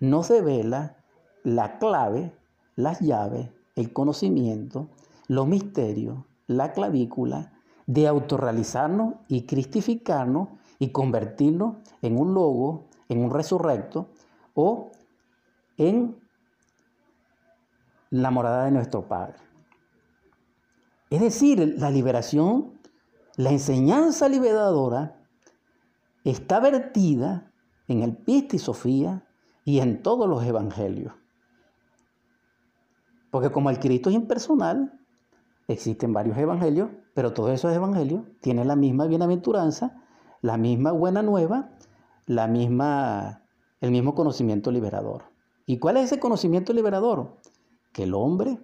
nos 0.00 0.28
devela 0.28 0.96
la 1.42 1.78
clave, 1.78 2.32
las 2.76 3.00
llaves, 3.00 3.50
el 3.74 3.92
conocimiento, 3.92 4.88
los 5.26 5.46
misterios 5.46 6.18
la 6.48 6.72
clavícula 6.72 7.52
de 7.86 8.08
autorrealizarnos 8.08 9.14
y 9.28 9.42
cristificarnos 9.42 10.48
y 10.80 10.90
convertirnos 10.90 11.76
en 12.02 12.18
un 12.18 12.34
logo, 12.34 12.86
en 13.08 13.22
un 13.22 13.30
resurrecto 13.30 14.08
o 14.54 14.90
en 15.76 16.16
la 18.10 18.30
morada 18.30 18.64
de 18.64 18.72
nuestro 18.72 19.06
Padre. 19.06 19.36
Es 21.10 21.20
decir, 21.20 21.76
la 21.78 21.90
liberación, 21.90 22.80
la 23.36 23.50
enseñanza 23.50 24.28
liberadora 24.28 25.20
está 26.24 26.60
vertida 26.60 27.52
en 27.86 28.02
el 28.02 28.16
Pista 28.16 28.58
Sofía 28.58 29.26
y 29.64 29.80
en 29.80 30.02
todos 30.02 30.28
los 30.28 30.44
evangelios. 30.44 31.14
Porque 33.30 33.50
como 33.50 33.70
el 33.70 33.78
Cristo 33.78 34.10
es 34.10 34.16
impersonal, 34.16 34.98
Existen 35.68 36.14
varios 36.14 36.38
evangelios, 36.38 36.88
pero 37.12 37.34
todos 37.34 37.50
esos 37.50 37.74
evangelios 37.74 38.22
tienen 38.40 38.68
la 38.68 38.74
misma 38.74 39.06
bienaventuranza, 39.06 40.02
la 40.40 40.56
misma 40.56 40.92
buena 40.92 41.20
nueva, 41.20 41.76
la 42.24 42.46
misma, 42.46 43.44
el 43.82 43.90
mismo 43.90 44.14
conocimiento 44.14 44.70
liberador. 44.70 45.24
¿Y 45.66 45.78
cuál 45.78 45.98
es 45.98 46.04
ese 46.04 46.20
conocimiento 46.20 46.72
liberador? 46.72 47.36
Que 47.92 48.04
el 48.04 48.14
hombre 48.14 48.58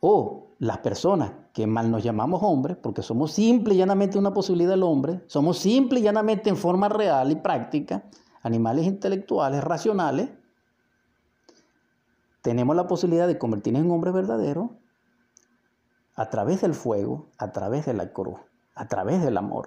o 0.00 0.51
las 0.62 0.78
personas 0.78 1.32
que 1.52 1.66
mal 1.66 1.90
nos 1.90 2.04
llamamos 2.04 2.40
hombres, 2.44 2.76
porque 2.80 3.02
somos 3.02 3.32
simple 3.32 3.74
y 3.74 3.78
llanamente 3.78 4.16
una 4.16 4.32
posibilidad 4.32 4.70
del 4.70 4.84
hombre, 4.84 5.24
somos 5.26 5.58
simple 5.58 5.98
y 5.98 6.04
llanamente 6.04 6.50
en 6.50 6.56
forma 6.56 6.88
real 6.88 7.32
y 7.32 7.34
práctica, 7.34 8.04
animales 8.42 8.86
intelectuales, 8.86 9.64
racionales, 9.64 10.30
tenemos 12.42 12.76
la 12.76 12.86
posibilidad 12.86 13.26
de 13.26 13.38
convertirnos 13.38 13.82
en 13.82 13.90
hombres 13.90 14.14
verdaderos 14.14 14.70
a 16.14 16.30
través 16.30 16.60
del 16.60 16.74
fuego, 16.74 17.26
a 17.38 17.50
través 17.50 17.84
de 17.84 17.94
la 17.94 18.12
cruz, 18.12 18.38
a 18.76 18.86
través 18.86 19.20
del 19.20 19.38
amor, 19.38 19.66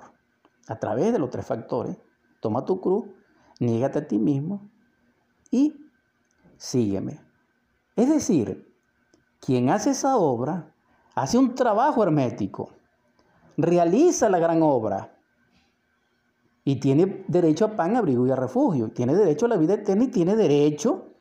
a 0.69 0.79
través 0.79 1.12
de 1.12 1.19
los 1.19 1.29
tres 1.29 1.45
factores. 1.45 1.97
Toma 2.39 2.63
tu 2.63 2.79
cruz, 2.79 3.03
niégate 3.60 3.99
a 3.99 4.08
ti 4.08 4.17
mismo 4.17 4.69
y 5.51 5.75
sígueme. 6.55 7.19
Es 7.97 8.08
decir, 8.08 8.73
quien 9.41 9.69
hace 9.69 9.89
esa 9.89 10.15
obra 10.15 10.71
hace 11.15 11.38
un 11.38 11.56
trabajo 11.56 12.04
hermético, 12.04 12.69
realiza 13.58 14.30
la 14.30 14.39
gran 14.39 14.62
obra. 14.62 15.12
Y 16.63 16.78
tiene 16.78 17.23
derecho 17.28 17.65
a 17.65 17.75
pan, 17.75 17.95
abrigo 17.95 18.25
y 18.25 18.32
a 18.32 18.36
refugio, 18.36 18.89
tiene 18.89 19.15
derecho 19.15 19.45
a 19.45 19.49
la 19.49 19.58
vida 19.58 19.75
eterna 19.75 20.06
y 20.06 20.08
tiene 20.08 20.36
derecho, 20.36 21.13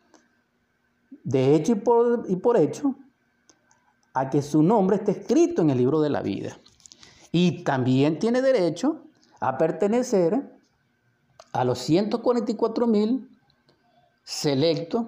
de 1.22 1.54
hecho 1.54 1.72
y 1.72 1.74
por, 1.76 2.24
y 2.28 2.36
por 2.36 2.56
hecho, 2.56 2.94
a 4.14 4.30
que 4.30 4.40
su 4.40 4.62
nombre 4.62 4.96
esté 4.96 5.12
escrito 5.12 5.62
en 5.62 5.70
el 5.70 5.78
libro 5.78 6.00
de 6.00 6.10
la 6.10 6.22
vida. 6.22 6.58
Y 7.30 7.62
también 7.62 8.18
tiene 8.18 8.40
derecho 8.40 9.02
a 9.40 9.58
pertenecer 9.58 10.54
a 11.52 11.64
los 11.64 11.78
144 11.80 12.86
mil 12.86 13.28
selectos 14.22 15.06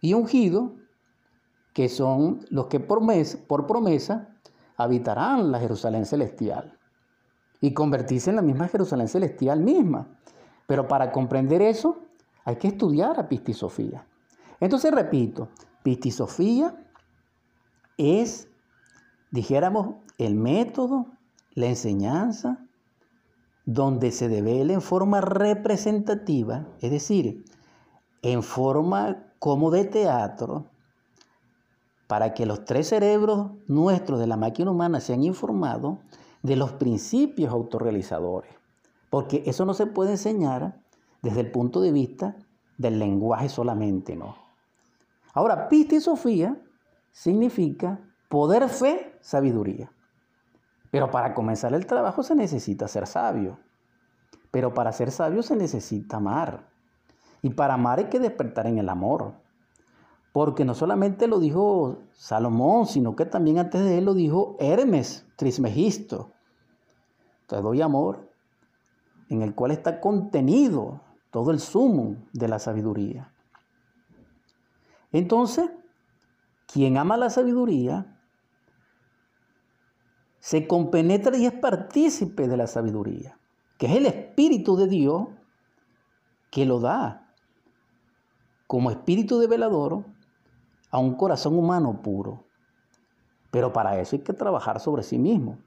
y 0.00 0.14
ungidos, 0.14 0.70
que 1.78 1.88
son 1.88 2.44
los 2.50 2.66
que 2.66 2.80
por, 2.80 3.00
mes, 3.00 3.36
por 3.36 3.68
promesa 3.68 4.36
habitarán 4.76 5.52
la 5.52 5.60
Jerusalén 5.60 6.06
celestial. 6.06 6.76
y 7.60 7.72
convertirse 7.72 8.30
en 8.30 8.34
la 8.34 8.42
misma 8.42 8.66
Jerusalén 8.66 9.06
celestial 9.06 9.60
misma. 9.60 10.08
Pero 10.66 10.88
para 10.88 11.12
comprender 11.12 11.62
eso 11.62 12.00
hay 12.44 12.56
que 12.56 12.66
estudiar 12.66 13.20
a 13.20 13.28
Pistisofía. 13.28 14.04
Entonces 14.58 14.92
repito, 14.92 15.50
Pistisofía 15.84 16.74
es, 17.96 18.48
dijéramos, 19.30 19.98
el 20.18 20.34
método, 20.34 21.06
la 21.54 21.66
enseñanza, 21.66 22.58
donde 23.66 24.10
se 24.10 24.28
devela 24.28 24.72
en 24.72 24.82
forma 24.82 25.20
representativa, 25.20 26.66
es 26.80 26.90
decir, 26.90 27.44
en 28.22 28.42
forma 28.42 29.32
como 29.38 29.70
de 29.70 29.84
teatro, 29.84 30.66
para 32.08 32.34
que 32.34 32.46
los 32.46 32.64
tres 32.64 32.88
cerebros 32.88 33.52
nuestros 33.68 34.18
de 34.18 34.26
la 34.26 34.36
máquina 34.36 34.72
humana 34.72 34.98
sean 34.98 35.22
informados 35.22 35.98
de 36.42 36.56
los 36.56 36.72
principios 36.72 37.52
autorrealizadores. 37.52 38.50
Porque 39.10 39.44
eso 39.46 39.64
no 39.64 39.74
se 39.74 39.86
puede 39.86 40.12
enseñar 40.12 40.80
desde 41.22 41.40
el 41.40 41.50
punto 41.52 41.80
de 41.80 41.92
vista 41.92 42.36
del 42.78 42.98
lenguaje 42.98 43.48
solamente, 43.48 44.16
¿no? 44.16 44.36
Ahora, 45.34 45.68
pista 45.68 45.96
y 45.96 46.00
sofía 46.00 46.60
significa 47.12 48.00
poder, 48.28 48.68
fe, 48.68 49.18
sabiduría. 49.20 49.92
Pero 50.90 51.10
para 51.10 51.34
comenzar 51.34 51.74
el 51.74 51.86
trabajo 51.86 52.22
se 52.22 52.34
necesita 52.34 52.88
ser 52.88 53.06
sabio. 53.06 53.58
Pero 54.50 54.72
para 54.72 54.92
ser 54.92 55.10
sabio 55.10 55.42
se 55.42 55.56
necesita 55.56 56.16
amar. 56.16 56.70
Y 57.42 57.50
para 57.50 57.74
amar 57.74 57.98
hay 57.98 58.06
que 58.06 58.18
despertar 58.18 58.66
en 58.66 58.78
el 58.78 58.88
amor. 58.88 59.34
Porque 60.38 60.64
no 60.64 60.76
solamente 60.76 61.26
lo 61.26 61.40
dijo 61.40 61.98
Salomón, 62.12 62.86
sino 62.86 63.16
que 63.16 63.26
también 63.26 63.58
antes 63.58 63.82
de 63.82 63.98
él 63.98 64.04
lo 64.04 64.14
dijo 64.14 64.56
Hermes 64.60 65.26
Trismegisto. 65.34 66.30
Te 67.48 67.60
doy 67.60 67.82
amor, 67.82 68.30
en 69.30 69.42
el 69.42 69.56
cual 69.56 69.72
está 69.72 70.00
contenido 70.00 71.00
todo 71.32 71.50
el 71.50 71.58
sumo 71.58 72.18
de 72.32 72.46
la 72.46 72.60
sabiduría. 72.60 73.34
Entonces, 75.10 75.72
quien 76.72 76.98
ama 76.98 77.16
la 77.16 77.30
sabiduría, 77.30 78.20
se 80.38 80.68
compenetra 80.68 81.36
y 81.36 81.46
es 81.46 81.52
partícipe 81.52 82.46
de 82.46 82.56
la 82.56 82.68
sabiduría, 82.68 83.40
que 83.76 83.86
es 83.86 83.96
el 83.96 84.06
Espíritu 84.06 84.76
de 84.76 84.86
Dios 84.86 85.26
que 86.52 86.64
lo 86.64 86.78
da 86.78 87.34
como 88.68 88.92
espíritu 88.92 89.40
de 89.40 89.48
velador 89.48 90.04
a 90.90 90.98
un 90.98 91.14
corazón 91.14 91.58
humano 91.58 92.00
puro. 92.02 92.44
Pero 93.50 93.72
para 93.72 93.98
eso 94.00 94.16
hay 94.16 94.22
que 94.22 94.32
trabajar 94.32 94.80
sobre 94.80 95.02
sí 95.02 95.18
mismo. 95.18 95.58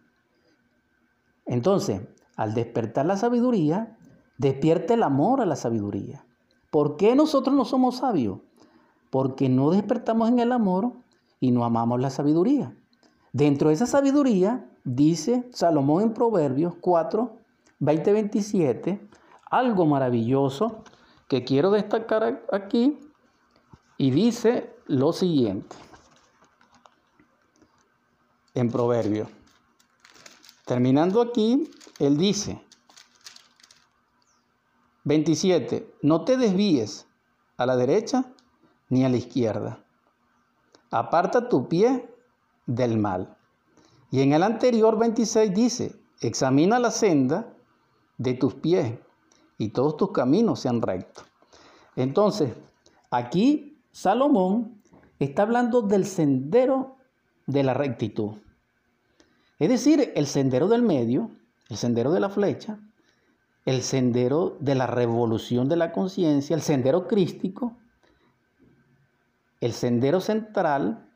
Entonces, 1.45 2.01
al 2.35 2.53
despertar 2.53 3.05
la 3.05 3.17
sabiduría, 3.17 3.97
despierta 4.37 4.93
el 4.93 5.03
amor 5.03 5.41
a 5.41 5.45
la 5.45 5.55
sabiduría. 5.55 6.25
¿Por 6.69 6.95
qué 6.95 7.15
nosotros 7.15 7.55
no 7.55 7.65
somos 7.65 7.97
sabios? 7.97 8.39
Porque 9.09 9.49
no 9.49 9.71
despertamos 9.71 10.29
en 10.29 10.39
el 10.39 10.51
amor 10.51 10.93
y 11.39 11.51
no 11.51 11.65
amamos 11.65 11.99
la 11.99 12.09
sabiduría. 12.09 12.75
Dentro 13.33 13.69
de 13.69 13.75
esa 13.75 13.85
sabiduría, 13.85 14.69
dice 14.83 15.49
Salomón 15.51 16.03
en 16.03 16.13
Proverbios 16.13 16.75
4, 16.79 17.37
20, 17.79 18.13
27, 18.13 19.09
algo 19.49 19.85
maravilloso 19.85 20.83
que 21.27 21.43
quiero 21.43 21.71
destacar 21.71 22.45
aquí 22.51 22.99
y 23.97 24.11
dice 24.11 24.75
lo 24.87 25.13
siguiente 25.13 25.75
en 28.53 28.69
Proverbios. 28.69 29.27
Terminando 30.65 31.21
aquí, 31.21 31.69
él 31.99 32.17
dice, 32.17 32.61
27, 35.03 35.95
no 36.01 36.23
te 36.23 36.37
desvíes 36.37 37.07
a 37.57 37.65
la 37.65 37.75
derecha 37.75 38.33
ni 38.89 39.03
a 39.05 39.09
la 39.09 39.17
izquierda. 39.17 39.83
Aparta 40.91 41.49
tu 41.49 41.67
pie 41.67 42.13
del 42.65 42.97
mal. 42.97 43.37
Y 44.11 44.21
en 44.21 44.33
el 44.33 44.43
anterior 44.43 44.97
26 44.97 45.53
dice, 45.53 45.95
examina 46.19 46.79
la 46.79 46.91
senda 46.91 47.53
de 48.17 48.33
tus 48.33 48.55
pies 48.55 48.99
y 49.57 49.69
todos 49.69 49.97
tus 49.97 50.11
caminos 50.11 50.59
sean 50.59 50.81
rectos. 50.81 51.25
Entonces, 51.95 52.53
aquí 53.09 53.70
Salomón 53.91 54.81
está 55.19 55.43
hablando 55.43 55.81
del 55.81 56.05
sendero 56.05 56.97
de 57.45 57.63
la 57.63 57.73
rectitud. 57.73 58.37
Es 59.59 59.69
decir, 59.69 60.11
el 60.15 60.25
sendero 60.25 60.67
del 60.67 60.81
medio, 60.81 61.31
el 61.69 61.77
sendero 61.77 62.11
de 62.11 62.19
la 62.19 62.29
flecha, 62.29 62.79
el 63.65 63.83
sendero 63.83 64.57
de 64.59 64.75
la 64.75 64.87
revolución 64.87 65.69
de 65.69 65.75
la 65.75 65.91
conciencia, 65.91 66.55
el 66.55 66.61
sendero 66.61 67.07
crístico, 67.07 67.77
el 69.59 69.73
sendero 69.73 70.19
central, 70.19 71.07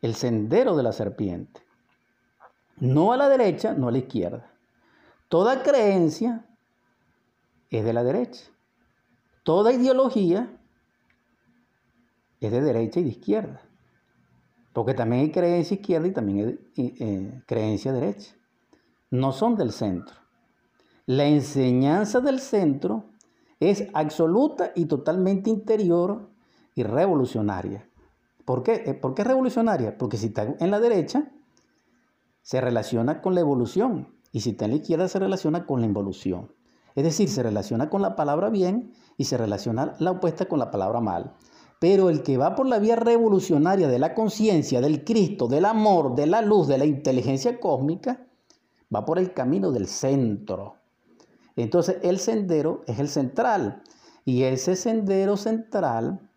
el 0.00 0.14
sendero 0.14 0.76
de 0.76 0.82
la 0.84 0.92
serpiente. 0.92 1.62
No 2.76 3.12
a 3.12 3.16
la 3.16 3.28
derecha, 3.28 3.74
no 3.74 3.88
a 3.88 3.90
la 3.92 3.98
izquierda. 3.98 4.52
Toda 5.28 5.64
creencia 5.64 6.46
es 7.70 7.84
de 7.84 7.92
la 7.92 8.04
derecha. 8.04 8.44
Toda 9.42 9.72
ideología 9.72 10.57
es 12.40 12.52
de 12.52 12.60
derecha 12.60 13.00
y 13.00 13.04
de 13.04 13.10
izquierda. 13.10 13.62
Porque 14.72 14.94
también 14.94 15.22
hay 15.22 15.32
creencia 15.32 15.74
izquierda 15.74 16.08
y 16.08 16.12
también 16.12 16.60
hay 16.76 16.94
eh, 17.00 17.42
creencia 17.46 17.92
derecha. 17.92 18.34
No 19.10 19.32
son 19.32 19.56
del 19.56 19.72
centro. 19.72 20.14
La 21.06 21.24
enseñanza 21.24 22.20
del 22.20 22.38
centro 22.38 23.06
es 23.60 23.88
absoluta 23.94 24.72
y 24.74 24.86
totalmente 24.86 25.50
interior 25.50 26.30
y 26.74 26.82
revolucionaria. 26.82 27.88
¿Por 28.44 28.62
qué? 28.62 28.82
Eh, 28.86 28.94
¿Por 28.94 29.14
qué 29.14 29.24
revolucionaria? 29.24 29.98
Porque 29.98 30.16
si 30.16 30.26
está 30.26 30.54
en 30.58 30.70
la 30.70 30.80
derecha, 30.80 31.32
se 32.42 32.60
relaciona 32.60 33.20
con 33.20 33.34
la 33.34 33.40
evolución. 33.40 34.14
Y 34.32 34.40
si 34.40 34.50
está 34.50 34.66
en 34.66 34.72
la 34.72 34.76
izquierda, 34.76 35.08
se 35.08 35.18
relaciona 35.18 35.66
con 35.66 35.80
la 35.80 35.86
involución. 35.86 36.52
Es 36.94 37.04
decir, 37.04 37.28
se 37.28 37.42
relaciona 37.42 37.90
con 37.90 38.02
la 38.02 38.16
palabra 38.16 38.50
bien 38.50 38.92
y 39.16 39.24
se 39.24 39.36
relaciona 39.36 39.94
la 39.98 40.12
opuesta 40.12 40.46
con 40.46 40.58
la 40.58 40.70
palabra 40.70 41.00
mal. 41.00 41.34
Pero 41.78 42.10
el 42.10 42.22
que 42.22 42.36
va 42.36 42.56
por 42.56 42.66
la 42.66 42.78
vía 42.78 42.96
revolucionaria 42.96 43.88
de 43.88 43.98
la 43.98 44.14
conciencia, 44.14 44.80
del 44.80 45.04
Cristo, 45.04 45.46
del 45.46 45.64
amor, 45.64 46.14
de 46.14 46.26
la 46.26 46.42
luz, 46.42 46.66
de 46.66 46.78
la 46.78 46.84
inteligencia 46.84 47.60
cósmica, 47.60 48.26
va 48.94 49.04
por 49.04 49.18
el 49.18 49.32
camino 49.32 49.70
del 49.70 49.86
centro. 49.86 50.76
Entonces 51.54 51.98
el 52.02 52.18
sendero 52.18 52.82
es 52.86 52.98
el 52.98 53.08
central. 53.08 53.82
Y 54.24 54.42
ese 54.42 54.76
sendero 54.76 55.36
central 55.36 56.28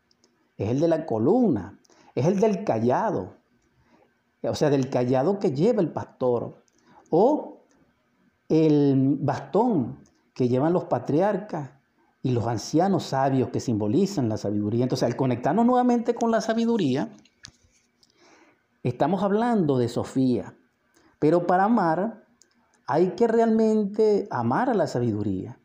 es 0.58 0.69
el 0.69 0.80
de 0.80 0.88
la 0.88 1.06
columna, 1.06 1.80
es 2.15 2.25
el 2.25 2.39
del 2.39 2.63
callado. 2.63 3.36
O 4.43 4.56
sea, 4.56 4.69
del 4.69 4.89
callado 4.89 5.39
que 5.39 5.51
lleva 5.51 5.82
el 5.82 5.91
pastor. 5.91 6.63
O 7.10 7.63
el 8.47 9.17
bastón 9.19 9.99
que 10.34 10.47
llevan 10.47 10.73
los 10.73 10.86
patriarcas 10.86 11.71
y 12.23 12.31
los 12.31 12.45
ancianos 12.47 13.03
sabios 13.03 13.49
que 13.49 13.60
simbolizan 13.60 14.29
la 14.29 14.38
sabiduría. 14.38 14.84
Entonces, 14.84 15.07
al 15.07 15.15
conectarnos 15.15 15.65
nuevamente 15.65 16.13
con 16.13 16.31
la 16.31 16.41
sabiduría, 16.41 17.10
estamos 18.84 19.23
hablando 19.23 19.77
de 19.77 19.88
Sofía. 19.88 20.55
Pero 21.19 21.47
para 21.47 21.65
amar 21.65 22.25
hay 22.88 23.12
que 23.12 23.27
realmente 23.27 24.27
amar 24.31 24.69
a 24.69 24.73
la 24.73 24.88
sabiduría. 24.88 25.60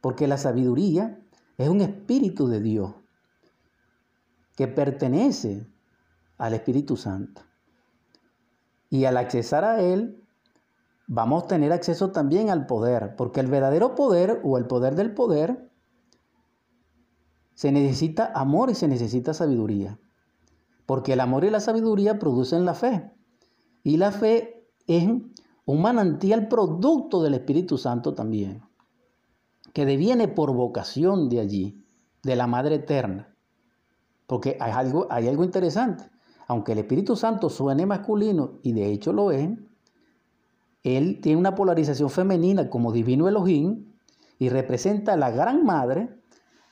Porque 0.00 0.26
la 0.26 0.36
sabiduría 0.36 1.18
es 1.56 1.68
un 1.68 1.80
espíritu 1.80 2.46
de 2.48 2.60
Dios 2.60 2.94
que 4.56 4.68
pertenece 4.68 5.66
al 6.38 6.54
Espíritu 6.54 6.96
Santo. 6.96 7.42
Y 8.90 9.06
al 9.06 9.16
accesar 9.16 9.64
a 9.64 9.80
Él, 9.80 10.23
vamos 11.06 11.44
a 11.44 11.46
tener 11.48 11.72
acceso 11.72 12.10
también 12.10 12.50
al 12.50 12.66
poder, 12.66 13.14
porque 13.16 13.40
el 13.40 13.46
verdadero 13.46 13.94
poder 13.94 14.40
o 14.44 14.58
el 14.58 14.66
poder 14.66 14.94
del 14.94 15.12
poder 15.14 15.70
se 17.54 17.70
necesita 17.70 18.32
amor 18.34 18.70
y 18.70 18.74
se 18.74 18.88
necesita 18.88 19.34
sabiduría, 19.34 19.98
porque 20.86 21.12
el 21.12 21.20
amor 21.20 21.44
y 21.44 21.50
la 21.50 21.60
sabiduría 21.60 22.18
producen 22.18 22.64
la 22.64 22.74
fe, 22.74 23.12
y 23.82 23.96
la 23.96 24.12
fe 24.12 24.66
es 24.86 25.08
un 25.66 25.82
manantial 25.82 26.48
producto 26.48 27.22
del 27.22 27.34
Espíritu 27.34 27.78
Santo 27.78 28.14
también, 28.14 28.62
que 29.72 29.86
deviene 29.86 30.28
por 30.28 30.52
vocación 30.52 31.28
de 31.28 31.40
allí, 31.40 31.84
de 32.22 32.36
la 32.36 32.46
Madre 32.46 32.76
Eterna, 32.76 33.36
porque 34.26 34.56
hay 34.58 34.72
algo, 34.72 35.06
hay 35.10 35.28
algo 35.28 35.44
interesante, 35.44 36.04
aunque 36.48 36.72
el 36.72 36.78
Espíritu 36.78 37.14
Santo 37.16 37.50
suene 37.50 37.86
masculino, 37.86 38.58
y 38.62 38.72
de 38.72 38.90
hecho 38.90 39.12
lo 39.12 39.30
es, 39.30 39.50
él 40.84 41.20
tiene 41.20 41.38
una 41.38 41.54
polarización 41.54 42.10
femenina 42.10 42.70
como 42.70 42.92
divino 42.92 43.26
Elohim 43.26 43.92
y 44.38 44.50
representa 44.50 45.14
a 45.14 45.16
la 45.16 45.30
gran 45.30 45.64
madre 45.64 46.10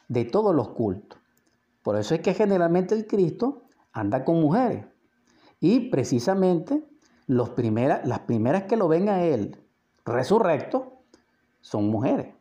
de 0.09 0.25
todos 0.27 0.55
los 0.55 0.69
cultos. 0.69 1.19
Por 1.83 1.97
eso 1.97 2.15
es 2.15 2.21
que 2.21 2.35
generalmente 2.35 2.95
el 2.95 3.07
Cristo 3.07 3.63
anda 3.93 4.25
con 4.25 4.41
mujeres. 4.41 4.85
Y 5.61 5.91
precisamente 5.91 6.85
las 7.27 7.51
primeras 7.51 8.65
que 8.65 8.77
lo 8.77 8.89
ven 8.89 9.09
a 9.09 9.23
él 9.25 9.59
resurrectos 10.05 10.83
son 11.61 11.89
mujeres, 11.89 12.35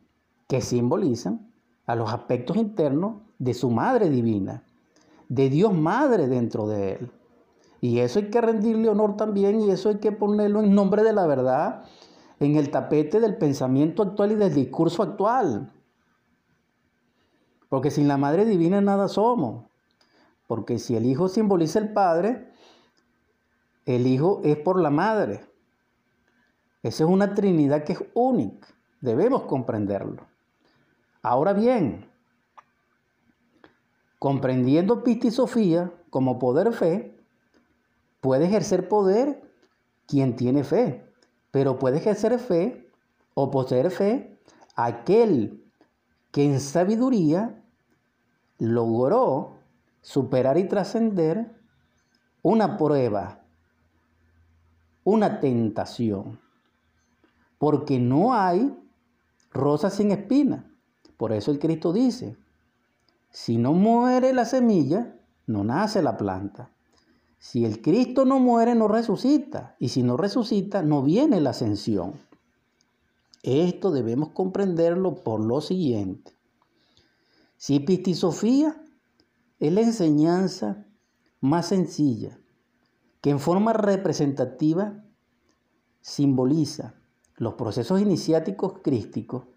que 0.48 0.62
simbolizan 0.62 1.52
a 1.86 1.96
los 1.96 2.12
aspectos 2.12 2.58
internos 2.58 3.22
de 3.38 3.54
su 3.54 3.70
madre 3.70 4.10
divina, 4.10 4.64
de 5.30 5.50
Dios 5.50 5.74
madre 5.74 6.28
dentro 6.28 6.68
de 6.68 6.94
él. 6.94 7.12
Y 7.82 8.00
eso 8.00 8.20
hay 8.20 8.30
que 8.30 8.40
rendirle 8.40 8.90
honor 8.90 9.18
también 9.18 9.60
y 9.60 9.72
eso 9.72 9.90
hay 9.90 9.98
que 9.98 10.12
ponerlo 10.12 10.62
en 10.62 10.74
nombre 10.74 11.04
de 11.04 11.14
la 11.14 11.26
verdad 11.26 11.84
en 12.40 12.56
el 12.56 12.72
tapete 12.72 13.20
del 13.20 13.38
pensamiento 13.38 14.02
actual 14.02 14.32
y 14.32 14.36
del 14.36 14.54
discurso 14.54 15.04
actual. 15.04 15.72
Porque 17.70 17.92
sin 17.92 18.08
la 18.08 18.18
Madre 18.18 18.46
Divina 18.46 18.82
nada 18.82 19.08
somos. 19.08 19.66
Porque 20.48 20.80
si 20.80 20.96
el 20.96 21.06
Hijo 21.06 21.28
simboliza 21.28 21.78
el 21.78 21.94
Padre, 21.94 22.52
el 23.86 24.08
Hijo 24.08 24.42
es 24.44 24.58
por 24.58 24.80
la 24.80 24.90
Madre. 24.90 25.46
Esa 26.82 27.04
es 27.04 27.10
una 27.10 27.36
Trinidad 27.36 27.84
que 27.84 27.94
es 27.94 28.04
única. 28.16 28.68
Debemos 29.02 29.44
comprenderlo. 29.44 30.26
Ahora 31.22 31.54
bien, 31.54 32.10
comprendiendo 34.18 35.04
Pista 35.04 35.28
y 35.28 35.32
Sofía 35.32 35.92
como 36.10 36.40
poder 36.40 36.74
fe, 36.74 37.11
puede 38.22 38.46
ejercer 38.46 38.88
poder 38.88 39.42
quien 40.08 40.36
tiene 40.36 40.64
fe, 40.64 41.04
pero 41.52 41.78
puede 41.78 41.98
ejercer 41.98 42.40
fe 42.40 42.88
o 43.34 43.52
poseer 43.52 43.92
fe 43.92 44.40
aquel 44.76 45.64
que 46.32 46.46
en 46.46 46.60
sabiduría 46.60 47.62
logró 48.58 49.58
superar 50.02 50.58
y 50.58 50.68
trascender 50.68 51.60
una 52.42 52.78
prueba, 52.78 53.44
una 55.04 55.40
tentación. 55.40 56.40
Porque 57.58 58.00
no 58.00 58.34
hay 58.34 58.76
rosa 59.52 59.90
sin 59.90 60.12
espina. 60.12 60.72
Por 61.18 61.32
eso 61.32 61.52
el 61.52 61.60
Cristo 61.60 61.94
dice, 61.94 62.38
si 63.30 63.58
no 63.58 63.74
muere 63.74 64.34
la 64.34 64.46
semilla, 64.46 65.16
no 65.46 65.64
nace 65.64 66.02
la 66.02 66.18
planta. 66.18 66.72
Si 67.42 67.66
el 67.66 67.82
Cristo 67.82 68.24
no 68.24 68.40
muere, 68.40 68.76
no 68.76 68.88
resucita. 68.88 69.76
Y 69.80 69.90
si 69.90 70.04
no 70.04 70.16
resucita, 70.16 70.84
no 70.84 71.02
viene 71.02 71.42
la 71.42 71.50
ascensión. 71.50 72.14
Esto 73.42 73.90
debemos 73.90 74.30
comprenderlo 74.30 75.16
por 75.24 75.44
lo 75.44 75.60
siguiente. 75.60 76.38
Si 77.58 77.80
Pistisofía 77.80 78.80
es 79.60 79.74
la 79.74 79.82
enseñanza 79.82 80.86
más 81.40 81.66
sencilla, 81.66 82.40
que 83.22 83.32
en 83.32 83.40
forma 83.40 83.74
representativa 83.74 85.04
simboliza 86.00 86.94
los 87.38 87.56
procesos 87.56 88.00
iniciáticos 88.02 88.82
crísticos, 88.84 89.48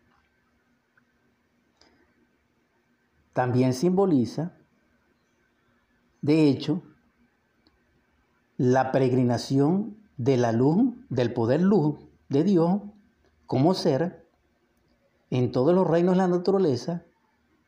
también 3.34 3.74
simboliza, 3.74 4.56
de 6.22 6.48
hecho, 6.48 6.82
la 8.56 8.92
peregrinación 8.92 9.96
de 10.16 10.36
la 10.36 10.52
luz, 10.52 10.94
del 11.08 11.32
poder 11.32 11.60
luz 11.60 11.96
de 12.28 12.44
Dios 12.44 12.80
como 13.46 13.74
ser 13.74 14.28
en 15.30 15.52
todos 15.52 15.74
los 15.74 15.86
reinos 15.86 16.14
de 16.14 16.18
la 16.18 16.28
naturaleza 16.28 17.04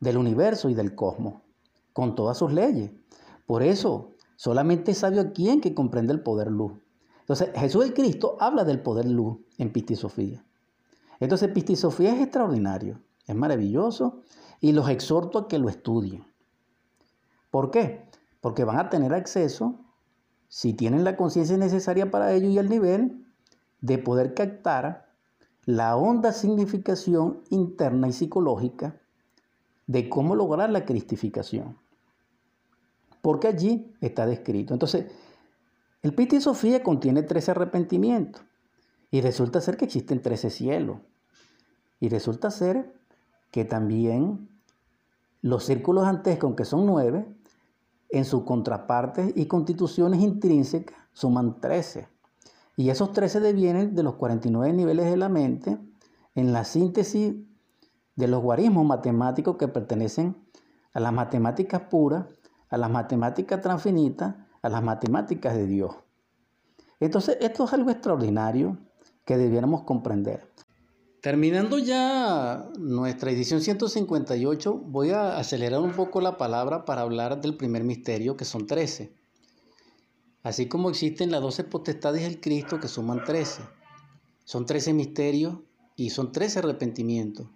del 0.00 0.16
universo 0.16 0.68
y 0.68 0.74
del 0.74 0.94
cosmos, 0.94 1.42
con 1.92 2.14
todas 2.14 2.38
sus 2.38 2.52
leyes. 2.52 2.92
Por 3.46 3.62
eso, 3.62 4.14
solamente 4.36 4.92
es 4.92 4.98
sabio 4.98 5.32
quien 5.32 5.60
que 5.60 5.74
comprende 5.74 6.12
el 6.12 6.22
poder 6.22 6.50
luz. 6.50 6.72
Entonces, 7.20 7.50
Jesús 7.56 7.84
el 7.84 7.94
Cristo 7.94 8.36
habla 8.38 8.64
del 8.64 8.80
poder 8.80 9.06
luz 9.06 9.38
en 9.58 9.72
Pistisofía. 9.72 10.44
Entonces, 11.18 11.50
Pistisofía 11.50 12.14
es 12.14 12.22
extraordinario, 12.22 13.00
es 13.26 13.34
maravilloso 13.34 14.22
y 14.60 14.72
los 14.72 14.88
exhorto 14.88 15.38
a 15.38 15.48
que 15.48 15.58
lo 15.58 15.68
estudien. 15.68 16.24
¿Por 17.50 17.70
qué? 17.70 18.08
Porque 18.40 18.64
van 18.64 18.78
a 18.78 18.90
tener 18.90 19.12
acceso, 19.12 19.80
si 20.48 20.72
tienen 20.72 21.04
la 21.04 21.16
conciencia 21.16 21.56
necesaria 21.56 22.10
para 22.10 22.32
ello 22.32 22.48
y 22.48 22.58
el 22.58 22.68
nivel, 22.68 23.26
de 23.80 23.98
poder 23.98 24.34
captar 24.34 25.06
la 25.64 25.96
honda 25.96 26.32
significación 26.32 27.42
interna 27.50 28.08
y 28.08 28.12
psicológica 28.12 29.00
de 29.86 30.08
cómo 30.08 30.34
lograr 30.34 30.70
la 30.70 30.84
cristificación. 30.84 31.76
Porque 33.22 33.48
allí 33.48 33.92
está 34.00 34.26
descrito. 34.26 34.72
Entonces, 34.72 35.06
el 36.02 36.14
Piti 36.14 36.40
Sofía 36.40 36.82
contiene 36.82 37.22
13 37.22 37.50
arrepentimientos. 37.52 38.42
Y 39.10 39.20
resulta 39.20 39.60
ser 39.60 39.76
que 39.76 39.86
existen 39.86 40.22
13 40.22 40.50
cielos. 40.50 40.98
Y 42.00 42.08
resulta 42.08 42.50
ser 42.50 42.94
que 43.50 43.64
también 43.64 44.48
los 45.42 45.64
círculos 45.64 46.06
antescos, 46.06 46.54
que 46.54 46.64
son 46.64 46.86
9, 46.86 47.26
en 48.10 48.24
sus 48.24 48.44
contrapartes 48.44 49.32
y 49.34 49.46
constituciones 49.46 50.20
intrínsecas 50.20 50.96
suman 51.12 51.60
13. 51.60 52.08
Y 52.76 52.90
esos 52.90 53.12
13 53.12 53.40
devienen 53.40 53.94
de 53.94 54.02
los 54.02 54.14
49 54.14 54.72
niveles 54.72 55.06
de 55.06 55.16
la 55.16 55.28
mente 55.28 55.78
en 56.34 56.52
la 56.52 56.64
síntesis 56.64 57.34
de 58.14 58.28
los 58.28 58.42
guarismos 58.42 58.84
matemáticos 58.84 59.56
que 59.56 59.68
pertenecen 59.68 60.36
a 60.92 61.00
las 61.00 61.12
matemáticas 61.12 61.82
puras, 61.90 62.26
a 62.68 62.76
las 62.76 62.90
matemáticas 62.90 63.60
transfinitas, 63.60 64.34
a 64.62 64.68
las 64.68 64.82
matemáticas 64.82 65.54
de 65.54 65.66
Dios. 65.66 65.94
Entonces, 67.00 67.36
esto 67.40 67.64
es 67.64 67.72
algo 67.72 67.90
extraordinario 67.90 68.78
que 69.24 69.36
debiéramos 69.36 69.82
comprender. 69.82 70.48
Terminando 71.26 71.78
ya 71.78 72.70
nuestra 72.78 73.32
edición 73.32 73.60
158, 73.60 74.74
voy 74.74 75.10
a 75.10 75.38
acelerar 75.38 75.80
un 75.80 75.90
poco 75.90 76.20
la 76.20 76.36
palabra 76.36 76.84
para 76.84 77.00
hablar 77.00 77.40
del 77.40 77.56
primer 77.56 77.82
misterio, 77.82 78.36
que 78.36 78.44
son 78.44 78.68
13. 78.68 79.12
Así 80.44 80.68
como 80.68 80.88
existen 80.88 81.32
las 81.32 81.40
12 81.40 81.64
potestades 81.64 82.22
del 82.22 82.40
Cristo, 82.40 82.78
que 82.78 82.86
suman 82.86 83.24
13. 83.24 83.62
Son 84.44 84.66
13 84.66 84.92
misterios 84.92 85.56
y 85.96 86.10
son 86.10 86.30
13 86.30 86.60
arrepentimientos 86.60 87.48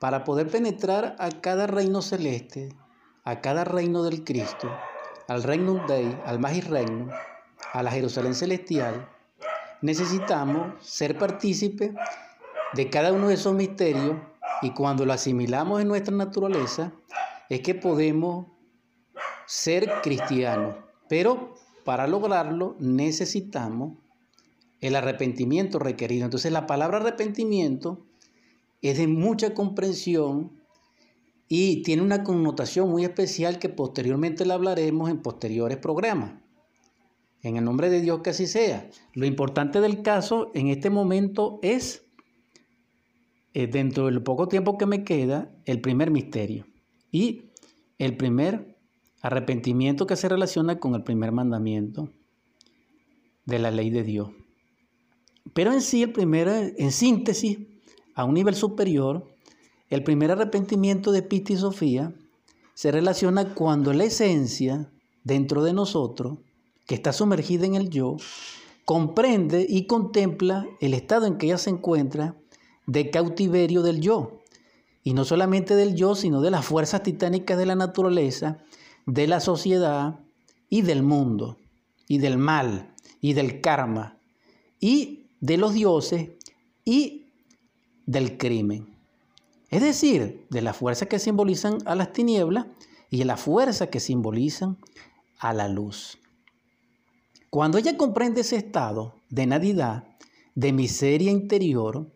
para 0.00 0.22
poder 0.24 0.48
penetrar 0.48 1.16
a 1.18 1.30
cada 1.30 1.66
reino 1.66 2.02
celeste, 2.02 2.76
a 3.24 3.40
cada 3.40 3.64
reino 3.64 4.02
del 4.02 4.22
Cristo, 4.22 4.70
al 5.28 5.44
reino 5.44 5.82
Dei, 5.88 6.14
al 6.26 6.40
Magis 6.40 6.68
Reino, 6.68 7.08
a 7.72 7.82
la 7.82 7.90
Jerusalén 7.90 8.34
celestial, 8.34 9.08
necesitamos 9.80 10.74
ser 10.86 11.16
partícipes 11.16 11.92
de 12.74 12.90
cada 12.90 13.12
uno 13.12 13.28
de 13.28 13.34
esos 13.34 13.54
misterios 13.54 14.16
y 14.62 14.70
cuando 14.70 15.04
lo 15.06 15.12
asimilamos 15.12 15.80
en 15.80 15.88
nuestra 15.88 16.14
naturaleza 16.14 16.92
es 17.48 17.60
que 17.60 17.74
podemos 17.74 18.46
ser 19.46 19.90
cristianos. 20.02 20.76
Pero 21.08 21.54
para 21.84 22.06
lograrlo 22.06 22.76
necesitamos 22.78 23.94
el 24.80 24.94
arrepentimiento 24.96 25.78
requerido. 25.78 26.24
Entonces 26.24 26.52
la 26.52 26.66
palabra 26.66 26.98
arrepentimiento 26.98 28.06
es 28.82 28.98
de 28.98 29.06
mucha 29.06 29.54
comprensión 29.54 30.58
y 31.48 31.82
tiene 31.82 32.02
una 32.02 32.24
connotación 32.24 32.90
muy 32.90 33.04
especial 33.04 33.58
que 33.58 33.70
posteriormente 33.70 34.44
la 34.44 34.54
hablaremos 34.54 35.10
en 35.10 35.22
posteriores 35.22 35.78
programas. 35.78 36.34
En 37.42 37.56
el 37.56 37.64
nombre 37.64 37.88
de 37.88 38.00
Dios 38.00 38.20
que 38.20 38.30
así 38.30 38.46
sea. 38.46 38.88
Lo 39.14 39.24
importante 39.24 39.80
del 39.80 40.02
caso 40.02 40.50
en 40.54 40.68
este 40.68 40.90
momento 40.90 41.58
es, 41.62 42.04
eh, 43.54 43.66
dentro 43.66 44.06
del 44.06 44.22
poco 44.22 44.48
tiempo 44.48 44.78
que 44.78 44.86
me 44.86 45.04
queda, 45.04 45.50
el 45.64 45.80
primer 45.80 46.10
misterio 46.10 46.66
y 47.10 47.50
el 47.98 48.16
primer 48.16 48.78
arrepentimiento 49.20 50.06
que 50.06 50.16
se 50.16 50.28
relaciona 50.28 50.78
con 50.78 50.94
el 50.94 51.02
primer 51.02 51.32
mandamiento 51.32 52.10
de 53.44 53.58
la 53.58 53.70
ley 53.70 53.90
de 53.90 54.04
Dios. 54.04 54.30
Pero 55.54 55.72
en 55.72 55.80
sí, 55.80 56.02
el 56.02 56.12
primero, 56.12 56.52
en 56.52 56.92
síntesis, 56.92 57.58
a 58.14 58.24
un 58.24 58.34
nivel 58.34 58.54
superior, 58.54 59.26
el 59.88 60.04
primer 60.04 60.30
arrepentimiento 60.30 61.12
de 61.12 61.22
Piti 61.22 61.54
y 61.54 61.56
Sofía 61.56 62.12
se 62.74 62.92
relaciona 62.92 63.54
cuando 63.54 63.92
la 63.92 64.04
esencia 64.04 64.90
dentro 65.24 65.64
de 65.64 65.72
nosotros, 65.72 66.38
que 66.86 66.94
está 66.94 67.12
sumergida 67.12 67.66
en 67.66 67.74
el 67.74 67.90
yo, 67.90 68.16
comprende 68.84 69.66
y 69.68 69.86
contempla 69.86 70.66
el 70.80 70.94
estado 70.94 71.26
en 71.26 71.38
que 71.38 71.46
ella 71.46 71.58
se 71.58 71.70
encuentra 71.70 72.36
de 72.88 73.10
cautiverio 73.10 73.82
del 73.82 74.00
yo. 74.00 74.40
Y 75.04 75.12
no 75.12 75.24
solamente 75.24 75.76
del 75.76 75.94
yo, 75.94 76.14
sino 76.14 76.40
de 76.40 76.50
las 76.50 76.64
fuerzas 76.64 77.02
titánicas 77.02 77.56
de 77.56 77.66
la 77.66 77.76
naturaleza, 77.76 78.58
de 79.06 79.28
la 79.28 79.40
sociedad 79.40 80.18
y 80.68 80.82
del 80.82 81.02
mundo, 81.02 81.58
y 82.08 82.18
del 82.18 82.38
mal, 82.38 82.94
y 83.20 83.34
del 83.34 83.60
karma, 83.60 84.18
y 84.80 85.26
de 85.40 85.58
los 85.58 85.74
dioses, 85.74 86.30
y 86.84 87.26
del 88.06 88.38
crimen. 88.38 88.96
Es 89.70 89.82
decir, 89.82 90.46
de 90.48 90.62
la 90.62 90.72
fuerza 90.72 91.06
que 91.06 91.18
simbolizan 91.18 91.78
a 91.84 91.94
las 91.94 92.12
tinieblas 92.12 92.66
y 93.10 93.18
de 93.18 93.26
la 93.26 93.36
fuerza 93.36 93.88
que 93.88 94.00
simbolizan 94.00 94.78
a 95.38 95.52
la 95.52 95.68
luz. 95.68 96.18
Cuando 97.50 97.76
ella 97.76 97.98
comprende 97.98 98.40
ese 98.40 98.56
estado 98.56 99.14
de 99.28 99.46
nadidad, 99.46 100.04
de 100.54 100.72
miseria 100.72 101.30
interior, 101.30 102.10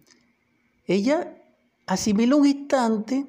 ella 0.86 1.36
asimila 1.86 2.36
un 2.36 2.46
instante 2.46 3.26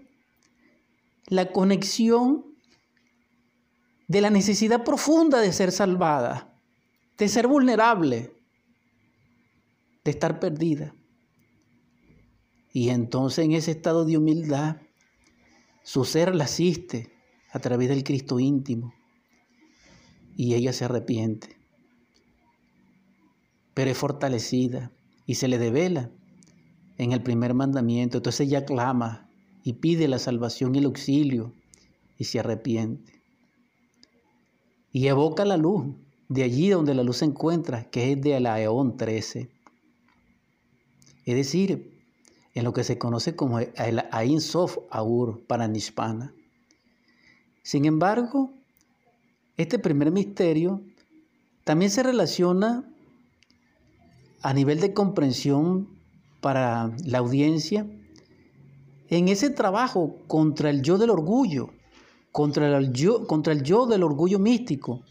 la 1.27 1.51
conexión 1.51 2.45
de 4.07 4.21
la 4.21 4.29
necesidad 4.29 4.83
profunda 4.83 5.39
de 5.39 5.53
ser 5.53 5.71
salvada, 5.71 6.59
de 7.17 7.29
ser 7.29 7.47
vulnerable, 7.47 8.35
de 10.03 10.11
estar 10.11 10.39
perdida. 10.39 10.93
Y 12.73 12.89
entonces 12.89 13.45
en 13.45 13.53
ese 13.53 13.71
estado 13.71 14.05
de 14.05 14.17
humildad, 14.17 14.77
su 15.83 16.05
ser 16.05 16.35
la 16.35 16.45
asiste 16.45 17.11
a 17.51 17.59
través 17.59 17.89
del 17.89 18.03
Cristo 18.03 18.39
íntimo 18.39 18.93
y 20.35 20.55
ella 20.55 20.73
se 20.73 20.85
arrepiente. 20.85 21.57
Pero 23.73 23.91
es 23.91 23.97
fortalecida 23.97 24.91
y 25.25 25.35
se 25.35 25.47
le 25.47 25.57
devela 25.57 26.11
en 26.97 27.11
el 27.11 27.21
primer 27.21 27.53
mandamiento. 27.53 28.17
Entonces 28.17 28.47
ella 28.47 28.65
clama 28.65 29.29
y 29.63 29.73
pide 29.73 30.07
la 30.07 30.19
salvación 30.19 30.75
y 30.75 30.79
el 30.79 30.85
auxilio 30.85 31.53
y 32.17 32.25
se 32.25 32.39
arrepiente. 32.39 33.21
Y 34.91 35.07
evoca 35.07 35.45
la 35.45 35.57
luz 35.57 35.95
de 36.29 36.43
allí 36.43 36.69
donde 36.69 36.93
la 36.93 37.03
luz 37.03 37.17
se 37.17 37.25
encuentra, 37.25 37.89
que 37.89 38.11
es 38.11 38.21
de 38.21 38.39
la 38.39 38.61
Eón 38.61 38.97
13. 38.97 39.49
Es 41.25 41.35
decir, 41.35 41.93
en 42.53 42.63
lo 42.63 42.73
que 42.73 42.83
se 42.83 42.97
conoce 42.97 43.35
como 43.35 43.59
el 43.59 44.03
Ain 44.11 44.41
Sof 44.41 44.77
Aur 44.91 45.41
para 45.47 45.67
Nishpana. 45.67 46.33
Sin 47.63 47.85
embargo, 47.85 48.51
este 49.57 49.79
primer 49.79 50.11
misterio 50.11 50.81
también 51.63 51.89
se 51.89 52.03
relaciona 52.03 52.87
a 54.41 54.53
nivel 54.53 54.79
de 54.81 54.93
comprensión 54.93 55.87
para 56.43 56.91
la 57.05 57.19
audiencia 57.19 57.87
en 59.07 59.29
ese 59.29 59.49
trabajo 59.49 60.17
contra 60.27 60.69
el 60.69 60.81
yo 60.81 60.97
del 60.97 61.09
orgullo, 61.09 61.69
contra 62.33 62.77
el 62.77 62.91
yo, 62.91 63.25
contra 63.25 63.53
el 63.53 63.63
yo 63.63 63.85
del 63.85 64.03
orgullo 64.03 64.39
místico, 64.39 65.01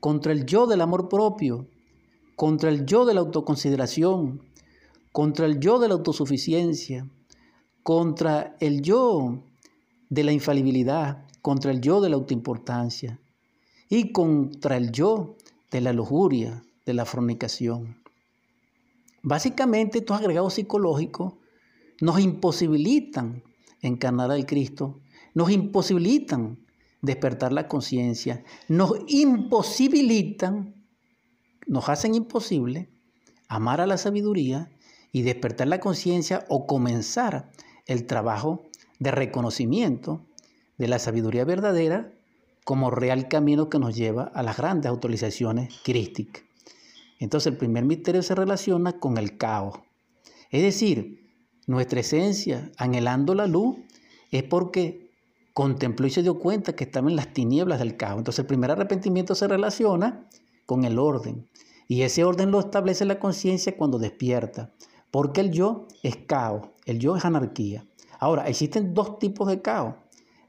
contra 0.00 0.32
el 0.32 0.46
yo 0.46 0.66
del 0.66 0.80
amor 0.80 1.10
propio, 1.10 1.66
contra 2.36 2.70
el 2.70 2.86
yo 2.86 3.04
de 3.04 3.12
la 3.12 3.20
autoconsideración, 3.20 4.40
contra 5.12 5.44
el 5.44 5.60
yo 5.60 5.78
de 5.78 5.88
la 5.88 5.94
autosuficiencia, 5.94 7.06
contra 7.82 8.56
el 8.58 8.80
yo 8.80 9.42
de 10.08 10.24
la 10.24 10.32
infalibilidad, 10.32 11.26
contra 11.42 11.70
el 11.70 11.82
yo 11.82 12.00
de 12.00 12.08
la 12.08 12.16
autoimportancia 12.16 13.20
y 13.90 14.10
contra 14.10 14.78
el 14.78 14.90
yo 14.90 15.36
de 15.70 15.82
la 15.82 15.92
lujuria, 15.92 16.62
de 16.86 16.94
la 16.94 17.04
fornicación. 17.04 18.05
Básicamente 19.22 19.98
estos 19.98 20.18
agregados 20.18 20.54
psicológicos 20.54 21.34
nos 22.00 22.20
imposibilitan 22.20 23.42
encarnar 23.80 24.30
al 24.30 24.46
Cristo, 24.46 25.00
nos 25.34 25.50
imposibilitan 25.50 26.64
despertar 27.02 27.52
la 27.52 27.68
conciencia, 27.68 28.44
nos 28.68 28.92
imposibilitan, 29.08 30.74
nos 31.66 31.88
hacen 31.88 32.14
imposible 32.14 32.90
amar 33.48 33.80
a 33.80 33.86
la 33.86 33.96
sabiduría 33.96 34.70
y 35.12 35.22
despertar 35.22 35.68
la 35.68 35.80
conciencia 35.80 36.44
o 36.48 36.66
comenzar 36.66 37.50
el 37.86 38.06
trabajo 38.06 38.64
de 38.98 39.10
reconocimiento 39.10 40.26
de 40.78 40.88
la 40.88 40.98
sabiduría 40.98 41.44
verdadera 41.44 42.12
como 42.64 42.90
real 42.90 43.28
camino 43.28 43.70
que 43.70 43.78
nos 43.78 43.94
lleva 43.94 44.24
a 44.24 44.42
las 44.42 44.56
grandes 44.56 44.90
autorizaciones 44.90 45.74
crísticas. 45.84 46.45
Entonces 47.18 47.52
el 47.52 47.58
primer 47.58 47.84
misterio 47.84 48.22
se 48.22 48.34
relaciona 48.34 48.98
con 48.98 49.18
el 49.18 49.36
caos. 49.36 49.78
Es 50.50 50.62
decir, 50.62 51.26
nuestra 51.66 52.00
esencia, 52.00 52.70
anhelando 52.76 53.34
la 53.34 53.46
luz, 53.46 53.76
es 54.30 54.42
porque 54.44 55.10
contempló 55.52 56.06
y 56.06 56.10
se 56.10 56.22
dio 56.22 56.38
cuenta 56.38 56.74
que 56.74 56.84
estaba 56.84 57.08
en 57.08 57.16
las 57.16 57.32
tinieblas 57.32 57.78
del 57.78 57.96
caos. 57.96 58.18
Entonces 58.18 58.40
el 58.40 58.46
primer 58.46 58.70
arrepentimiento 58.70 59.34
se 59.34 59.48
relaciona 59.48 60.28
con 60.66 60.84
el 60.84 60.98
orden. 60.98 61.48
Y 61.88 62.02
ese 62.02 62.24
orden 62.24 62.50
lo 62.50 62.60
establece 62.60 63.04
la 63.04 63.18
conciencia 63.18 63.76
cuando 63.76 63.98
despierta. 63.98 64.72
Porque 65.10 65.40
el 65.40 65.52
yo 65.52 65.86
es 66.02 66.16
caos, 66.16 66.68
el 66.84 66.98
yo 66.98 67.16
es 67.16 67.24
anarquía. 67.24 67.86
Ahora, 68.18 68.48
existen 68.48 68.92
dos 68.92 69.18
tipos 69.18 69.48
de 69.48 69.62
caos. 69.62 69.94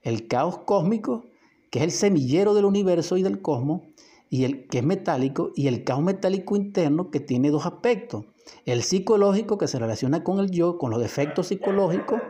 El 0.01 0.27
caos 0.27 0.59
cósmico, 0.59 1.25
que 1.69 1.79
es 1.79 1.85
el 1.85 1.91
semillero 1.91 2.53
del 2.53 2.65
universo 2.65 3.17
y 3.17 3.23
del 3.23 3.41
cosmos, 3.41 3.81
y 4.29 4.43
el 4.43 4.67
que 4.67 4.79
es 4.79 4.83
metálico, 4.83 5.51
y 5.55 5.67
el 5.67 5.83
caos 5.83 6.01
metálico 6.01 6.55
interno 6.55 7.09
que 7.11 7.19
tiene 7.19 7.49
dos 7.49 7.65
aspectos. 7.65 8.25
El 8.65 8.83
psicológico 8.83 9.57
que 9.57 9.67
se 9.67 9.79
relaciona 9.79 10.23
con 10.23 10.39
el 10.39 10.51
yo, 10.51 10.77
con 10.77 10.91
los 10.91 10.99
defectos 10.99 11.47
psicológicos, 11.47 12.21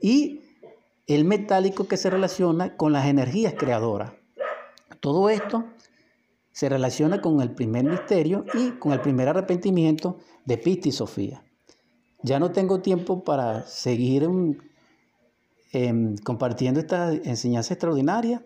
y 0.00 0.40
el 1.06 1.24
metálico 1.24 1.86
que 1.86 1.96
se 1.96 2.10
relaciona 2.10 2.76
con 2.76 2.92
las 2.92 3.06
energías 3.06 3.54
creadoras. 3.56 4.12
Todo 5.00 5.30
esto 5.30 5.64
se 6.52 6.68
relaciona 6.68 7.20
con 7.20 7.40
el 7.40 7.52
primer 7.52 7.84
misterio 7.84 8.44
y 8.54 8.70
con 8.72 8.92
el 8.92 9.00
primer 9.00 9.28
arrepentimiento 9.28 10.18
de 10.46 10.58
Pista 10.58 10.88
y 10.88 10.92
Sofía. 10.92 11.44
Ya 12.22 12.40
no 12.40 12.50
tengo 12.50 12.80
tiempo 12.80 13.22
para 13.24 13.66
seguir 13.66 14.28
em, 15.72 16.16
compartiendo 16.24 16.80
esta 16.80 17.12
enseñanza 17.12 17.74
extraordinaria. 17.74 18.44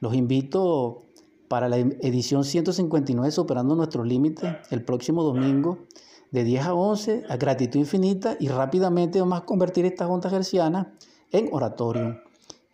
Los 0.00 0.14
invito 0.14 1.07
para 1.48 1.68
la 1.68 1.78
edición 1.78 2.44
159 2.44 3.30
Superando 3.30 3.74
nuestros 3.74 4.06
límites 4.06 4.56
el 4.70 4.84
próximo 4.84 5.22
domingo 5.22 5.86
de 6.30 6.44
10 6.44 6.66
a 6.66 6.74
11 6.74 7.24
a 7.28 7.36
gratitud 7.36 7.80
infinita 7.80 8.36
y 8.38 8.48
rápidamente 8.48 9.20
vamos 9.20 9.40
a 9.40 9.44
convertir 9.44 9.86
esta 9.86 10.06
junta 10.06 10.30
gerciana 10.30 10.94
en 11.32 11.48
oratorio. 11.52 12.20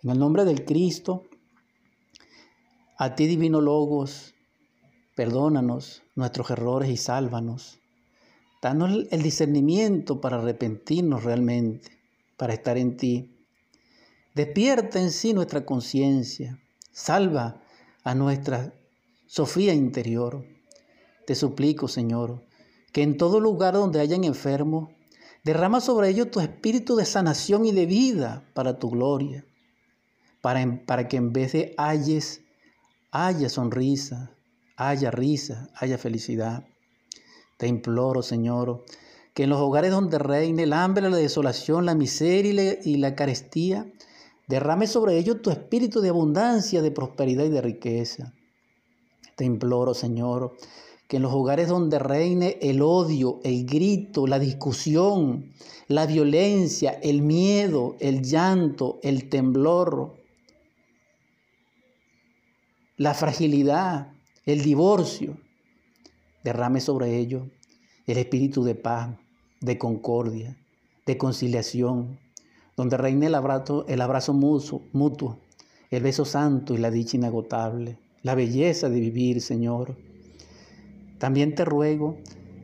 En 0.03 0.11
el 0.11 0.19
nombre 0.19 0.45
del 0.45 0.65
Cristo, 0.65 1.23
a 2.99 3.15
ti 3.15 3.27
divino 3.27 3.61
Logos, 3.61 4.35
perdónanos 5.15 6.03
nuestros 6.15 6.51
errores 6.51 6.91
y 6.91 6.97
sálvanos. 6.97 7.79
Danos 8.61 9.07
el 9.11 9.23
discernimiento 9.23 10.21
para 10.21 10.39
arrepentirnos 10.39 11.25
realmente, 11.25 11.91
para 12.37 12.55
estar 12.55 12.79
en 12.79 12.97
ti. 12.97 13.31
Despierta 14.35 15.01
en 15.01 15.11
sí 15.11 15.33
nuestra 15.33 15.65
conciencia. 15.65 16.59
Salva 16.91 17.63
a 18.05 18.15
nuestra 18.15 18.73
Sofía 19.27 19.73
interior. 19.73 20.45
Te 21.27 21.35
suplico, 21.35 21.89
Señor, 21.89 22.45
que 22.93 23.03
en 23.03 23.17
todo 23.17 23.41
lugar 23.41 23.75
donde 23.75 24.01
hayan 24.01 24.23
enfermos, 24.23 24.91
derrama 25.43 25.81
sobre 25.81 26.11
ellos 26.11 26.31
tu 26.31 26.41
espíritu 26.41 26.95
de 26.97 27.07
sanación 27.07 27.65
y 27.67 27.73
de 27.73 27.87
vida 27.87 28.45
para 28.55 28.79
tu 28.79 28.91
gloria, 28.91 29.45
para, 30.41 31.09
que 31.09 31.17
en 31.17 31.33
vez 31.33 31.53
de 31.53 31.75
hayes, 31.79 32.43
haya 33.11 33.49
sonrisa, 33.49 34.37
haya 34.77 35.11
risa, 35.11 35.69
haya 35.75 35.99
felicidad. 35.99 36.65
Te 37.57 37.67
imploro, 37.67 38.23
Señor, 38.23 38.85
que 39.33 39.45
en 39.45 39.51
los 39.51 39.61
hogares 39.61 39.91
donde 39.91 40.19
reine 40.19 40.65
el 40.65 40.75
hambre, 40.75 41.09
la 41.09 41.17
desolación, 41.17 41.87
la 41.87 41.95
miseria 41.95 42.79
y 42.85 42.99
la 42.99 43.15
carestía, 43.15 43.91
Derrame 44.47 44.87
sobre 44.87 45.17
ellos 45.19 45.41
tu 45.41 45.51
espíritu 45.51 46.01
de 46.01 46.11
abundancia, 46.11 46.83
de 46.83 46.91
prosperidad 46.91 47.45
y 47.45 47.51
de 47.51 47.63
riqueza. 47.63 48.35
Te 49.37 49.45
imploro, 49.45 49.95
Señor, 49.95 50.57
que 51.09 51.17
en 51.17 51.23
los 51.23 51.33
hogares 51.33 51.69
donde 51.69 51.99
reine 51.99 52.59
el 52.61 52.83
odio, 52.83 53.41
el 53.43 53.65
grito, 53.67 54.27
la 54.27 54.39
discusión, 54.39 55.53
la 55.89 56.07
violencia, 56.07 56.91
el 57.03 57.23
miedo, 57.23 57.97
el 58.01 58.23
llanto, 58.23 59.01
el 59.03 59.29
temblor, 59.29 60.15
la 62.97 63.15
fragilidad, 63.15 64.13
el 64.47 64.63
divorcio, 64.63 65.37
derrame 66.43 66.81
sobre 66.81 67.19
ellos 67.19 67.45
el 68.07 68.19
espíritu 68.19 68.63
de 68.65 68.75
paz, 68.75 69.17
de 69.61 69.79
concordia, 69.79 70.57
de 71.07 71.17
conciliación, 71.17 72.19
donde 72.77 72.97
reine 72.97 73.27
el 73.27 73.35
abrazo, 73.35 73.85
el 73.89 74.01
abrazo 74.01 74.33
mutuo, 74.33 75.39
el 75.91 76.03
beso 76.03 76.25
santo 76.25 76.75
y 76.75 76.79
la 76.79 76.91
dicha 76.91 77.17
inagotable, 77.17 77.99
la 78.23 78.35
belleza 78.35 78.89
de 78.89 79.01
vivir, 79.01 79.41
Señor. 79.41 79.97
También 81.19 81.55
te 81.55 81.65
ruego 81.65 82.17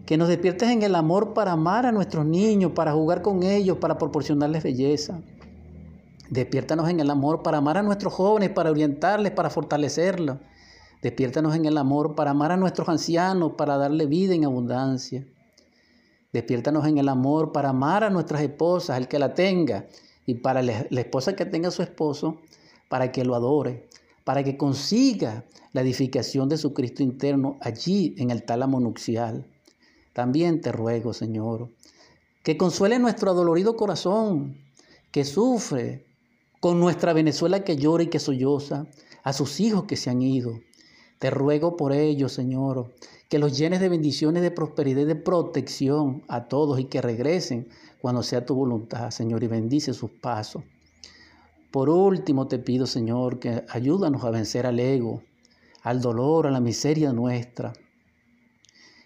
que 0.06 0.16
nos 0.16 0.28
despiertes 0.28 0.70
en 0.70 0.82
el 0.82 0.96
amor 0.96 1.34
para 1.34 1.52
amar 1.52 1.86
a 1.86 1.92
nuestros 1.92 2.26
niños, 2.26 2.72
para 2.72 2.92
jugar 2.92 3.22
con 3.22 3.44
ellos, 3.44 3.78
para 3.78 3.96
proporcionarles 3.96 4.64
belleza. 4.64 5.20
Despiértanos 6.30 6.88
en 6.88 7.00
el 7.00 7.10
amor 7.10 7.42
para 7.42 7.58
amar 7.58 7.78
a 7.78 7.82
nuestros 7.82 8.12
jóvenes, 8.12 8.50
para 8.50 8.70
orientarles, 8.70 9.32
para 9.32 9.50
fortalecerlos. 9.50 10.38
Despiértanos 11.02 11.54
en 11.54 11.64
el 11.64 11.78
amor 11.78 12.14
para 12.14 12.32
amar 12.32 12.52
a 12.52 12.56
nuestros 12.56 12.88
ancianos, 12.88 13.52
para 13.56 13.76
darle 13.76 14.06
vida 14.06 14.34
en 14.34 14.44
abundancia. 14.44 15.24
Despiértanos 16.32 16.86
en 16.86 16.98
el 16.98 17.08
amor 17.08 17.52
para 17.52 17.70
amar 17.70 18.04
a 18.04 18.10
nuestras 18.10 18.42
esposas, 18.42 18.98
el 18.98 19.08
que 19.08 19.18
la 19.18 19.34
tenga, 19.34 19.86
y 20.26 20.34
para 20.34 20.62
la 20.62 21.00
esposa 21.00 21.34
que 21.34 21.44
tenga 21.44 21.68
a 21.68 21.72
su 21.72 21.82
esposo, 21.82 22.38
para 22.88 23.10
que 23.10 23.24
lo 23.24 23.34
adore, 23.34 23.88
para 24.24 24.44
que 24.44 24.56
consiga 24.56 25.44
la 25.72 25.80
edificación 25.80 26.48
de 26.48 26.58
su 26.58 26.74
Cristo 26.74 27.02
interno 27.02 27.56
allí 27.60 28.14
en 28.18 28.30
el 28.30 28.44
tálamo 28.44 28.80
nupcial. 28.80 29.46
también 30.12 30.60
te 30.60 30.72
ruego, 30.72 31.12
Señor, 31.12 31.70
que 32.42 32.56
consuele 32.56 32.98
nuestro 32.98 33.30
adolorido 33.30 33.76
corazón, 33.76 34.56
que 35.12 35.24
sufre, 35.24 36.04
con 36.60 36.78
nuestra 36.78 37.12
Venezuela 37.12 37.64
que 37.64 37.76
llora 37.76 38.02
y 38.02 38.08
que 38.08 38.18
solloza, 38.18 38.86
a 39.22 39.32
sus 39.32 39.60
hijos 39.60 39.84
que 39.84 39.96
se 39.96 40.10
han 40.10 40.20
ido. 40.20 40.60
Te 41.18 41.30
ruego 41.30 41.76
por 41.76 41.92
ellos, 41.92 42.32
Señor, 42.32 42.92
que 43.30 43.38
los 43.38 43.56
llenes 43.56 43.78
de 43.78 43.88
bendiciones, 43.88 44.42
de 44.42 44.50
prosperidad 44.50 45.02
y 45.02 45.04
de 45.04 45.14
protección 45.14 46.24
a 46.26 46.48
todos 46.48 46.80
y 46.80 46.86
que 46.86 47.00
regresen 47.00 47.68
cuando 48.02 48.24
sea 48.24 48.44
tu 48.44 48.56
voluntad, 48.56 49.12
Señor, 49.12 49.44
y 49.44 49.46
bendice 49.46 49.94
sus 49.94 50.10
pasos. 50.10 50.64
Por 51.70 51.88
último 51.88 52.48
te 52.48 52.58
pido, 52.58 52.86
Señor, 52.86 53.38
que 53.38 53.64
ayúdanos 53.68 54.24
a 54.24 54.30
vencer 54.30 54.66
al 54.66 54.80
ego, 54.80 55.22
al 55.82 56.00
dolor, 56.00 56.48
a 56.48 56.50
la 56.50 56.58
miseria 56.58 57.12
nuestra. 57.12 57.72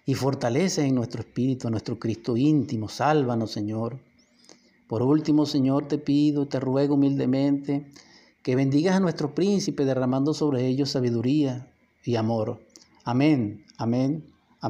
Y 0.07 0.15
fortalece 0.15 0.87
en 0.87 0.95
nuestro 0.95 1.21
espíritu, 1.21 1.69
a 1.69 1.71
nuestro 1.71 1.99
Cristo 1.99 2.35
íntimo. 2.35 2.89
Sálvanos, 2.89 3.51
Señor. 3.51 4.01
Por 4.89 5.03
último, 5.03 5.45
Señor, 5.45 5.87
te 5.87 5.99
pido, 5.99 6.49
te 6.49 6.61
ruego 6.61 6.95
humildemente 6.95 7.91
que 8.43 8.57
bendigas 8.57 8.97
a 8.97 9.01
nuestro 9.01 9.35
príncipe 9.35 9.85
derramando 9.85 10.33
sobre 10.33 10.67
ellos 10.67 10.91
sabiduría 10.91 11.71
y 12.03 12.17
amor. 12.17 12.61
Amén, 13.05 13.64
amén 13.79 14.23